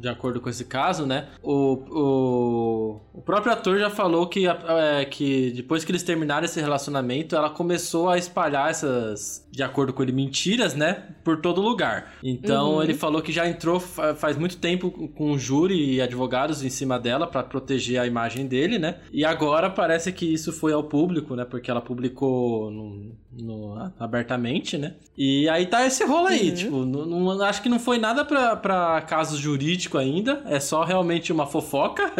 [0.00, 1.28] de acordo com esse caso, né?
[1.42, 1.82] O,
[2.18, 7.34] o, o próprio ator já falou que, é, que depois que eles terminaram esse relacionamento,
[7.36, 11.08] ela começou a espalhar essas, de acordo com ele, mentiras, né?
[11.24, 12.14] Por todo lugar.
[12.22, 12.82] Então Uhum.
[12.82, 16.70] ele falou que já entrou fa- faz muito tempo com um júri e advogados em
[16.70, 18.98] cima dela pra proteger a imagem dele, né?
[19.12, 21.44] E agora parece que isso foi ao público, né?
[21.44, 24.94] Porque ela publicou no, no- abertamente, né?
[25.16, 26.54] E aí tá esse rolo aí, Uhum.
[26.54, 30.84] tipo, não, não- acho que não foi nada pra, pra caso jurídico ainda, é só
[30.84, 32.10] realmente uma fofoca.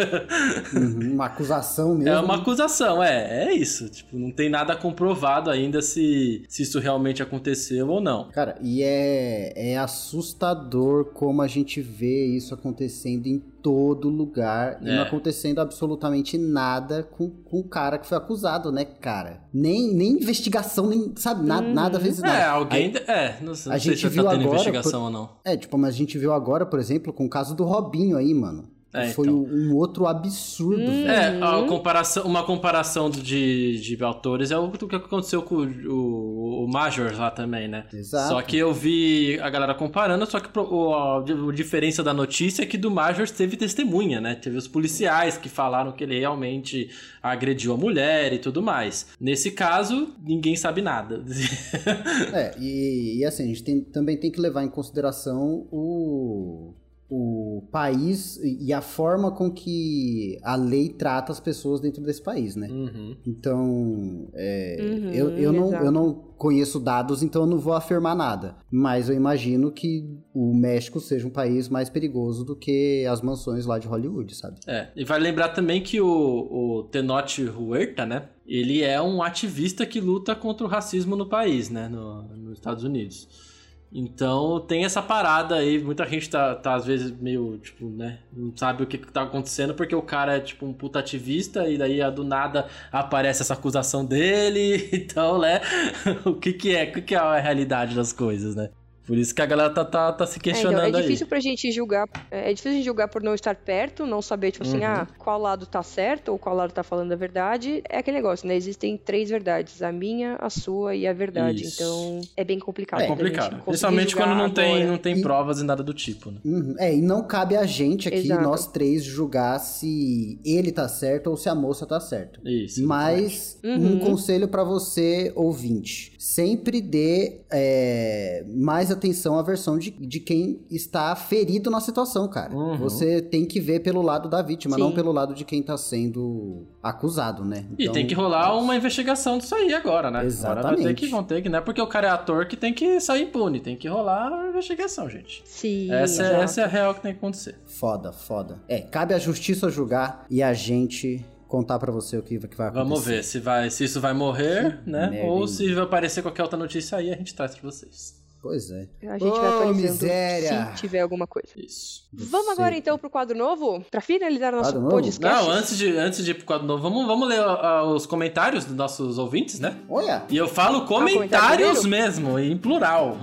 [0.75, 2.09] Uhum, uma acusação mesmo.
[2.09, 3.89] É uma acusação, é, é isso.
[3.89, 8.29] Tipo, não tem nada comprovado ainda se, se isso realmente aconteceu ou não.
[8.31, 14.89] Cara, e é, é assustador como a gente vê isso acontecendo em todo lugar e
[14.89, 14.97] É.
[14.97, 19.43] não acontecendo absolutamente nada com, com o cara que foi acusado, né, cara?
[19.53, 21.75] Nem, nem investigação, nem, sabe, nada, Uhum.
[21.75, 22.39] nada vezes nada.
[22.39, 22.87] É, alguém.
[22.97, 25.11] Aí- é, não, sei- a não sei gente se viu tá tendo agora, investigação ou
[25.11, 25.29] não.
[25.45, 28.33] É, tipo, mas a gente viu agora, por exemplo, com o caso do Robinho aí,
[28.35, 28.69] mano.
[28.95, 29.39] É, foi então.
[29.43, 31.05] um outro absurdo, Hum.
[31.05, 31.09] velho.
[31.11, 36.65] É, a comparação, uma comparação de, de autores é o que aconteceu com o, o,
[36.65, 37.85] o Major lá também, né?
[37.93, 38.29] Exato.
[38.29, 42.63] Só que eu vi a galera comparando, só que o, a, a diferença da notícia
[42.63, 44.35] é que do Major teve testemunha, né?
[44.35, 46.89] Teve os policiais que falaram que ele realmente
[47.23, 49.09] agrediu a mulher e tudo mais.
[49.21, 51.23] Nesse caso, ninguém sabe nada.
[52.33, 56.75] É, e, e assim, a gente tem- também tem que levar em consideração o,
[57.11, 62.55] o país e a forma com que a lei trata as pessoas dentro desse país,
[62.55, 62.69] né?
[62.69, 63.17] Uhum.
[63.27, 68.15] Então, é, Uhum, eu, eu, não, eu não conheço dados, então eu não vou afirmar
[68.15, 68.57] nada.
[68.71, 73.65] Mas eu imagino que o México seja um país mais perigoso do que as mansões
[73.65, 74.61] lá de Hollywood, sabe?
[74.67, 78.29] É, e vai lembrar também que o, o Tenoch Huerta, né?
[78.47, 81.89] Ele é um ativista que luta contra o racismo no país, né?
[81.89, 83.48] No, nos Estados Unidos.
[83.91, 88.19] Então tem essa parada aí, muita gente tá, tá às vezes meio, tipo, né?
[88.33, 91.67] Não sabe o que, que tá acontecendo porque o cara é tipo um puta ativista
[91.69, 94.89] e daí a do nada aparece essa acusação dele.
[95.09, 95.61] Então, né?
[96.27, 96.85] o que que é?
[96.85, 98.69] O que que é a realidade das coisas, né?
[99.09, 101.03] Por isso que a galera tá, tá, tá se É, então, questionando é aí.
[101.03, 102.07] difícil pra gente julgar.
[102.31, 104.75] É é difícil a gente julgar por não estar perto, não saber, tipo Uhum.
[104.77, 107.83] assim, ah, qual lado tá certo ou qual lado tá falando a verdade.
[107.89, 108.55] É aquele negócio, né?
[108.55, 111.65] Existem três verdades: a minha, a sua e a verdade.
[111.65, 111.83] Isso.
[111.83, 113.01] Então é bem complicado.
[113.01, 113.63] É complicado.
[113.65, 114.87] Principalmente quando não tem, agora.
[114.91, 116.39] não tem E- provas e nada do tipo, né?
[116.45, 116.75] Uhum.
[116.79, 118.43] É, e não cabe a gente aqui, Exato.
[118.43, 122.41] nós três, julgar se ele tá certo ou se a moça tá certa.
[122.45, 122.87] Isso.
[122.87, 123.95] Mas Uhum.
[123.95, 130.61] um conselho pra você, ouvinte: sempre dê é, mais atenção à versão de, de quem
[130.71, 132.55] está ferido na situação, cara.
[132.55, 132.77] Uhum.
[132.77, 134.83] Você tem que ver pelo lado da vítima, Sim.
[134.83, 137.65] não pelo lado de quem tá sendo acusado, né?
[137.79, 140.19] E Então, tem que rolar uma investigação disso aí agora, né?
[140.19, 140.95] Agora vai ter Exatamente.
[140.95, 143.23] que, vão ter que, não é porque o cara é ator que tem que sair
[143.23, 145.43] impune, tem que rolar a investigação, gente.
[145.47, 145.91] Sim.
[145.91, 147.57] Essa é, essa é a real que tem que acontecer.
[147.65, 148.61] Foda, foda.
[148.69, 152.69] É, cabe à justiça julgar e a gente contar pra você o que, que vai
[152.69, 152.89] acontecer.
[152.89, 155.23] Vamos ver se, vai, se isso vai morrer, né?
[155.25, 158.17] Ou se vai aparecer qualquer outra notícia aí, a gente traz pra vocês.
[158.41, 158.87] Pois é.
[159.03, 160.71] A gente vai Ô, atualizando miséria!
[160.71, 161.49] se tiver alguma coisa.
[161.57, 162.05] Isso.
[162.13, 163.85] Vamos agora então pro quadro novo?
[163.91, 164.95] Pra finalizar o nosso Quadro novo?
[164.95, 165.21] podcast.
[165.21, 168.65] Não, antes de, antes de ir pro quadro novo, vamos, vamos ler ah, os comentários
[168.65, 169.77] dos nossos ouvintes, né?
[169.89, 172.07] Olha, E eu falo comentário comentários primeiro?
[172.07, 173.17] mesmo, em plural.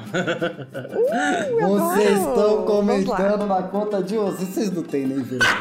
[1.61, 2.29] vocês adoro!
[2.29, 4.49] estão comentando na conta de vocês.
[4.49, 5.53] Vocês não têm nem vergonha.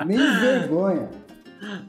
[0.06, 1.08] nem vergonha.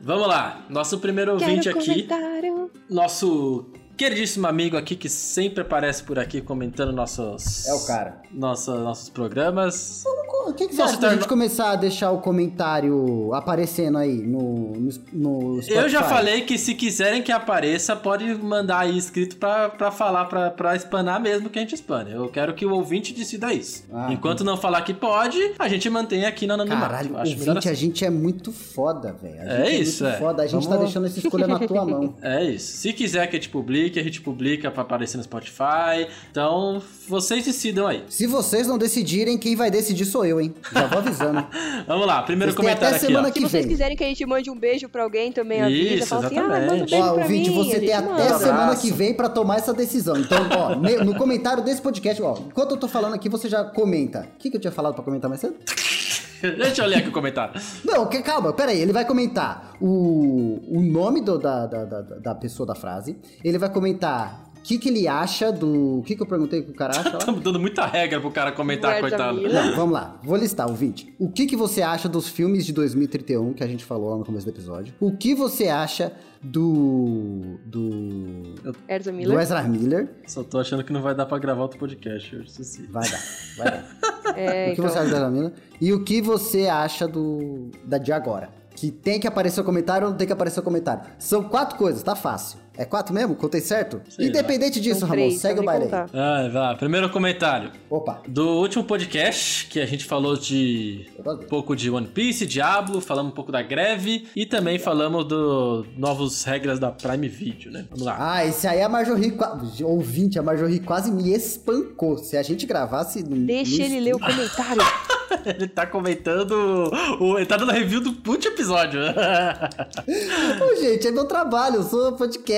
[0.01, 0.65] Vamos lá.
[0.69, 2.71] Nosso primeiro Quero ouvinte aqui, comentário.
[2.89, 3.67] nosso
[3.97, 8.21] queridíssimo amigo aqui que sempre aparece por aqui comentando nossos É o cara.
[8.31, 10.03] Nossa, nossos programas.
[10.49, 14.73] O que, que você acha torna- gente começar a deixar o comentário aparecendo aí no,
[14.73, 15.73] no, no Spotify?
[15.83, 20.25] Eu já falei que se quiserem que apareça, pode mandar aí escrito pra, pra falar,
[20.25, 22.11] pra, pra espanar mesmo que a gente espane.
[22.11, 23.83] Eu quero que o ouvinte decida isso.
[23.93, 26.81] Ah, Enquanto não falar que pode, a gente mantém aqui no anonimato.
[26.81, 27.75] Caralho, Acho ouvinte, a assim.
[27.75, 29.39] gente é muito foda, velho.
[29.41, 30.19] A É gente isso, muito é.
[30.19, 30.43] foda.
[30.43, 32.15] A gente tá Vamos- deixando essa escolha na tua mão.
[32.21, 32.77] É isso.
[32.77, 36.07] Se quiser que a gente publique, a gente publica pra aparecer no Spotify.
[36.29, 38.03] Então, vocês decidam aí.
[38.09, 40.53] Se vocês não decidirem, quem vai decidir sou eu, hein?
[40.71, 41.45] Já vou avisando.
[41.87, 43.09] Vamos lá, primeiro Vocês comentário até aqui, ó.
[43.09, 43.71] semana Se que vocês vem.
[43.71, 45.93] quiserem que a gente mande um beijo pra alguém, também avisa.
[45.95, 46.89] Isso, Fala assim, ah, manda um exatamente.
[46.91, 47.49] beijo Ó, pra mim.
[47.53, 48.39] você tem até manda.
[48.39, 50.15] semana que vem pra tomar essa decisão.
[50.17, 54.27] Então, ó, no comentário desse podcast, ó, enquanto eu tô falando aqui, você já comenta.
[54.35, 55.55] O que, que eu tinha falado pra comentar mais cedo?
[56.41, 57.53] Deixa eu ler aqui o comentário.
[57.85, 58.81] Não, que, calma, pera aí.
[58.81, 63.15] Ele vai comentar o, o nome do- da, da, da, da pessoa da frase.
[63.43, 65.97] Ele vai comentar o que, que ele acha do.
[65.97, 67.17] O que, que eu perguntei que o cara acha?
[67.17, 69.41] Estamos dando muita regra pro cara comentar, Guarda coitado.
[69.41, 70.19] Não, vamos lá.
[70.23, 71.11] Vou listar, ouvinte.
[71.17, 74.23] O que, que você acha dos filmes de 2031 que a gente falou lá no
[74.23, 74.93] começo do episódio?
[74.99, 77.57] O que você acha do.
[77.65, 78.53] do.
[78.87, 79.39] Erza do Miller.
[79.39, 80.09] Ezra Miller?
[80.27, 82.85] Só tô achando que não vai dar pra gravar outro podcast hoje, isso sim.
[82.91, 83.21] Vai dar,
[83.57, 84.11] vai dar.
[84.35, 84.87] É, o que então.
[84.87, 85.53] você acha do Ezra Miller?
[85.81, 87.71] E o que você acha do.
[87.83, 88.49] da de agora?
[88.75, 91.03] Que tem que aparecer o comentário ou não tem que aparecer o comentário?
[91.19, 92.59] São quatro coisas, tá fácil.
[92.77, 93.35] É quatro mesmo?
[93.35, 94.01] Contei certo?
[94.09, 95.91] Sei Independente disso, Ramon, segue o baile aí.
[96.13, 96.75] Ah, vai lá.
[96.75, 97.71] Primeiro comentário.
[97.89, 98.21] Opa.
[98.27, 103.33] Do último podcast, que a gente falou de um pouco de One Piece, Diablo, falamos
[103.33, 107.85] um pouco da greve e também falamos do novos regras da Prime Video, né?
[107.89, 108.15] Vamos lá.
[108.17, 109.37] Ah, esse aí a Marjorie,
[109.83, 112.17] ouvinte, a Marjorie quase me espancou.
[112.17, 113.21] Se a gente gravasse...
[113.21, 114.81] No, Deixa no ele ler o comentário.
[115.45, 116.91] Ele tá comentando.
[117.19, 118.99] O, ele tá dando review do último episódio.
[120.61, 122.13] Ô, gente, é meu trabalho, eu sou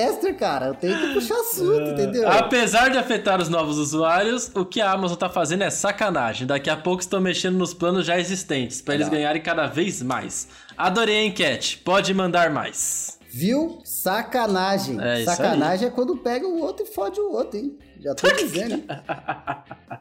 [0.06, 0.66] podcaster, cara.
[0.66, 2.28] Eu tenho que puxar assunto, entendeu?
[2.28, 6.46] Apesar de afetar os novos usuários, o que a Amazon tá fazendo é sacanagem.
[6.46, 9.14] Daqui a pouco estão mexendo nos planos já existentes, pra eles Não.
[9.14, 10.48] ganharem cada vez mais.
[10.76, 13.18] Adorei a enquete, pode mandar mais.
[13.36, 13.80] Viu?
[13.84, 15.00] Sacanagem.
[15.02, 17.76] É isso Sacanagem é quando pega o outro e fode o outro, hein?
[18.00, 18.74] Já tô dizendo.
[18.74, 18.84] hein?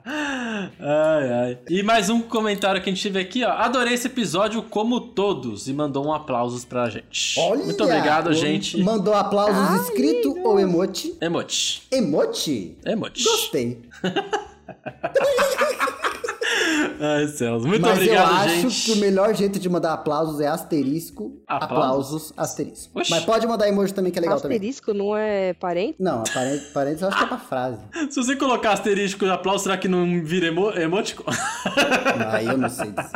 [0.06, 1.58] Ai, ai.
[1.70, 3.50] E mais um comentário que a gente teve aqui, ó.
[3.52, 7.40] Adorei esse episódio como todos e mandou um aplausos pra gente.
[7.40, 7.64] Olha!
[7.64, 8.78] Muito obrigado, o- gente.
[8.82, 11.16] Mandou aplausos escrito ou emote?
[11.22, 11.84] Emote.
[11.90, 12.78] Emote?
[12.86, 13.24] Emote.
[13.24, 13.82] Gostei.
[17.06, 17.66] Ai, céus.
[17.66, 18.86] Muito Mas obrigado, eu acho gente.
[18.86, 21.72] que o melhor jeito de mandar aplausos é asterisco, Aplausos?
[22.32, 23.00] aplausos, asterisco.
[23.00, 23.12] Oxi.
[23.12, 24.56] Mas pode mandar emoji também, que é legal também.
[24.58, 25.96] Asterisco não é parente?
[26.00, 27.80] Não, parênteses, parênteses eu acho que é pra frase.
[28.10, 31.26] Se você colocar asterisco e aplauso, será que não vira emo emoticon?
[32.32, 33.12] Aí eu não sei disso.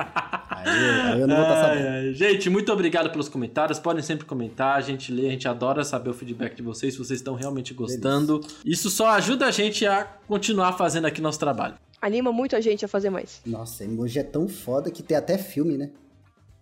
[0.49, 1.87] Aí eu, aí eu não vou estar Ai, sabendo.
[1.87, 2.13] ai.
[2.13, 3.79] Gente, muito obrigado pelos comentários.
[3.79, 6.99] Podem sempre comentar, a gente lê, a gente adora saber o feedback de vocês, se
[6.99, 8.41] vocês estão realmente gostando.
[8.65, 11.75] Isso só ajuda a gente a continuar fazendo aqui nosso trabalho.
[12.01, 13.41] Anima muito a gente a fazer mais.
[13.45, 15.91] Nossa, emoji é tão foda que tem até filme, né?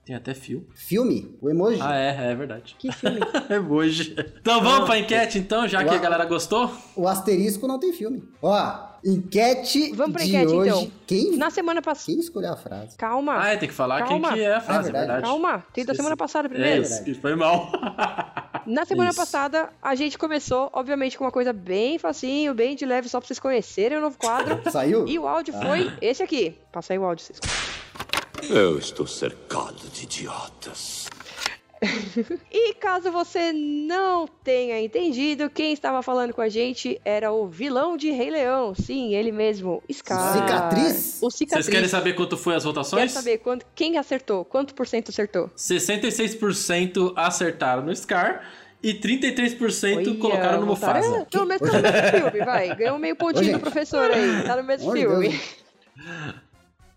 [0.06, 0.68] Tem até fio.
[0.76, 1.36] Filme?
[1.42, 1.80] O emoji?
[1.82, 2.76] Ah, é, é verdade.
[2.78, 3.20] Que filme.
[3.50, 4.16] Emoji.
[4.40, 6.72] Então vamos pra enquete, então, já que a galera gostou.
[6.96, 8.24] O asterisco não tem filme.
[8.40, 10.70] Ó, enquete Vamos pra de enquete, hoje.
[10.70, 10.91] então.
[11.06, 12.06] Quem, Na semana passada.
[12.08, 12.97] quem escolheu a frase?
[12.97, 13.39] Calma.
[13.39, 14.30] Ah, é, tem que falar Calma.
[14.30, 15.06] quem que é a frase, É verdade.
[15.08, 15.24] verdade.
[15.28, 15.66] Calma.
[15.74, 16.82] Tem da semana passada É, primeiro.
[16.82, 17.72] isso, foi mal.
[18.66, 19.20] Na semana Isso.
[19.20, 23.28] passada, a gente começou, obviamente, com uma coisa bem facinho, bem de leve, só pra
[23.28, 24.60] vocês conhecerem o novo quadro.
[24.72, 25.08] Saiu?
[25.08, 26.58] E o áudio foi esse aqui.
[26.72, 27.45] Passa aí o áudio, Cisco.
[28.49, 31.06] Eu estou cercado de idiotas.
[32.51, 37.97] E caso você não tenha entendido, quem estava falando com a gente era o vilão
[37.97, 38.73] de Rei Leão.
[38.73, 40.34] Sim, ele mesmo, Scar.
[40.34, 41.19] Cicatriz?
[41.21, 41.65] O cicatriz.
[41.65, 43.11] Vocês querem saber quanto foi as Quero votações?
[43.11, 44.45] saber quanto, quem acertou?
[44.45, 45.49] Quanto por cento acertou?
[45.55, 48.47] 66% acertaram no Scar
[48.82, 51.28] e 33% Olha, colocaram no votaram- Mufasa.
[51.30, 52.76] Pelo menos tá no mesmo filme, vai.
[52.76, 54.43] Ganhou meio pontinho Ô, do professor aí.
[54.45, 55.30] Tá no mesmo filme.
[55.30, 55.55] Deus.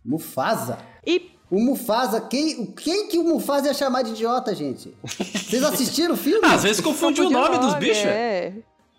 [0.05, 0.79] Mufasa?
[1.07, 4.95] E O Mufasa, quem, o- quem que o Mufasa ia chamar de idiota, gente?
[5.03, 6.45] Vocês assistiram o filme?
[6.47, 8.05] Às vezes confundiu o nome dos bichos.
[8.05, 8.53] É.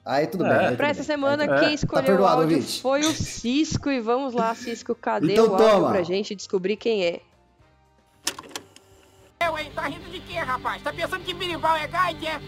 [0.03, 0.49] Aí tudo É.
[0.49, 0.57] bem.
[0.57, 0.91] aí tudo Pra bem.
[0.91, 1.47] essa semana, É.
[1.59, 2.81] quem Tá escolheu o perdoado, áudio ouvinte.
[2.81, 3.89] foi o Cisco.
[3.91, 5.89] E vamos lá, Cisco, cadê Então o áudio toma.
[5.91, 7.19] pra gente descobrir quem é?
[9.45, 9.71] Eu, hein?
[9.75, 10.81] Tá rindo de quê, rapaz?
[10.81, 12.39] Tá pensando que birimbau é gaite, é?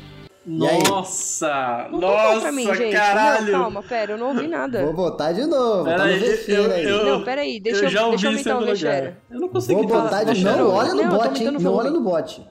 [0.44, 0.84] Aí?
[0.90, 1.88] Nossa!
[1.92, 2.94] Não nossa, pra mim, gente.
[2.96, 3.52] caralho!
[3.52, 4.84] Não, calma, pera, eu não ouvi nada.
[4.86, 5.84] Vou botar de novo.
[5.84, 6.84] Pera tá no aí, eu- aí.
[6.84, 8.66] eu- Não, peraí, deixa eu eu, já ouvi deixa eu aumentar o.
[8.66, 9.18] Vexera.
[9.30, 10.56] Eu não consegui Vou falar botar de Vexera.
[10.58, 11.52] Não olha no Não, eu bot, hein?
[11.52, 12.42] Não olha no bot.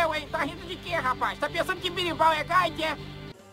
[0.00, 0.28] Eu, hein?
[0.30, 1.38] Tá rindo de quê, rapaz?
[1.38, 2.96] Tá pensando que birimbau é gaite, é?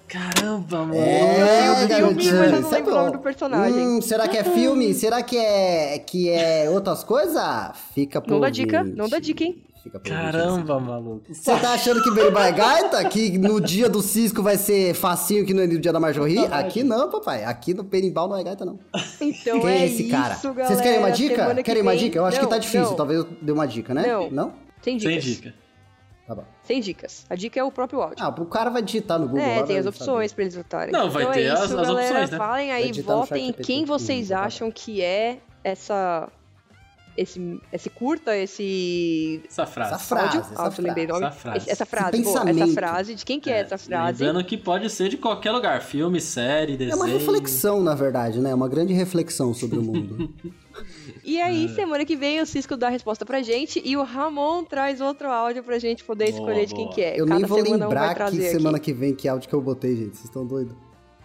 [0.07, 0.93] Caramba, mano.
[0.95, 3.87] É, eu vi o garotinho, mas eu não isso é lembro o nome do personagem.
[3.87, 4.93] Hum, será que é filme?
[4.93, 7.41] Será que é, que é outras coisas?
[7.95, 9.63] Fica por Não dá dica, não dá dica, hein?
[9.83, 11.25] Fica Caramba, maluco.
[11.33, 15.53] Você tá achando que Beribai Gaita, que no dia do Cisco vai ser facinho que
[15.53, 16.45] no dia da Marjorie?
[16.45, 17.43] Aqui não, papai.
[17.43, 18.79] Aqui no Berimbau não é gaita, não.
[19.19, 20.35] Então Quem é, é esse cara?
[20.35, 20.67] isso, galera.
[20.67, 21.53] Vocês querem uma dica?
[21.55, 22.17] Que Querem uma vem- dica?
[22.17, 22.81] Eu acho que Não, tá difícil.
[22.91, 22.95] não.
[22.95, 24.07] Talvez eu dê uma dica, né?
[24.07, 24.29] Não.
[24.31, 24.53] Não?
[24.81, 25.23] Sem Sem dicas.
[25.25, 25.53] dica.
[26.25, 26.45] Tá bom.
[26.63, 27.25] Sem dicas.
[27.29, 28.15] A dica é o próprio áudio.
[28.21, 29.43] Ah, o cara vai digitar no Google.
[29.43, 30.93] É, tem vai as opções pra eles votarem.
[30.93, 32.09] Não, vai então ter é isso, as- as galera.
[32.09, 32.37] opções, né?
[32.37, 34.39] Falem Vai aí, votem quem vocês tá.
[34.45, 36.29] acham que é essa...
[37.15, 39.41] Esse, esse curta, esse...
[39.47, 39.93] Essa frase.
[39.93, 40.37] Essa frase.
[40.55, 40.83] áudio?
[40.83, 41.25] O nome.
[41.27, 41.57] Essa frase.
[41.57, 42.73] Esse- essa frase, boa, essa pensamento.
[42.73, 43.13] frase.
[43.15, 44.23] De quem que é, essa frase?
[44.23, 45.81] Lembrando que pode ser de qualquer lugar.
[45.83, 46.95] Filme, série, É desenho.
[46.97, 48.51] uma reflexão, na verdade, né?
[48.53, 50.33] Uma grande reflexão sobre o mundo.
[51.23, 51.67] E aí, É.
[51.69, 55.29] semana que vem, o Cisco dá a resposta pra gente e o Ramon traz outro
[55.29, 56.95] áudio pra gente poder Boa, escolher de quem boa.
[56.95, 57.13] que é.
[57.21, 58.85] Eu Cada nem vou semana um vai lembrar que trazer semana aqui.
[58.91, 60.15] que vem que áudio que eu botei, gente.
[60.17, 60.75] Vocês estão doidos?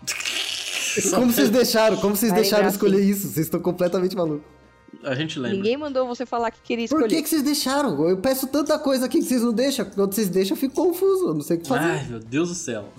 [1.14, 1.96] Como vocês deixaram?
[1.96, 3.22] Como vocês Vai deixaram lembrar escolher isso?
[3.28, 4.46] Vocês estão completamente malucos.
[5.04, 5.56] A gente lembra.
[5.56, 7.16] Ninguém mandou você falar que queria Por escolher.
[7.16, 8.08] que, que vocês deixaram?
[8.08, 9.84] Eu peço tanta coisa aqui que vocês não deixam.
[9.84, 11.28] Quando vocês deixam, eu fico confuso.
[11.28, 11.84] Eu não sei o que fazer.
[11.84, 12.84] Ai, meu Deus do céu.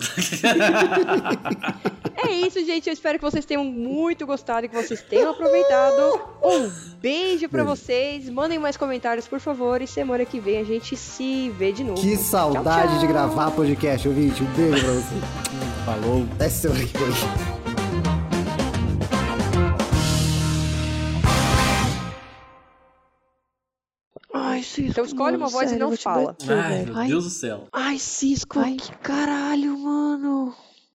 [2.22, 2.86] É isso, gente.
[2.86, 6.20] Eu espero que vocês tenham muito gostado e que vocês tenham aproveitado.
[6.44, 6.70] Um
[7.00, 7.76] beijo pra Beijo.
[7.82, 8.28] vocês.
[8.28, 9.80] Mandem mais comentários, por favor.
[9.80, 12.00] E semana que vem a gente se vê de novo.
[12.00, 12.98] Que saudade Tchau, tchau.
[13.00, 14.42] de gravar podcast, ouvinte.
[14.42, 15.14] Um beijo pra você.
[15.86, 16.26] Falou.
[16.34, 17.69] Até semana que vem.
[24.60, 24.90] Ai, Cisco.
[24.90, 26.26] Então escolhe uma voz e não fala.
[26.26, 26.94] bater, Ai, velho.
[26.94, 27.66] meu Deus do céu.
[27.72, 30.54] Ai, Cisco, que caralho, mano.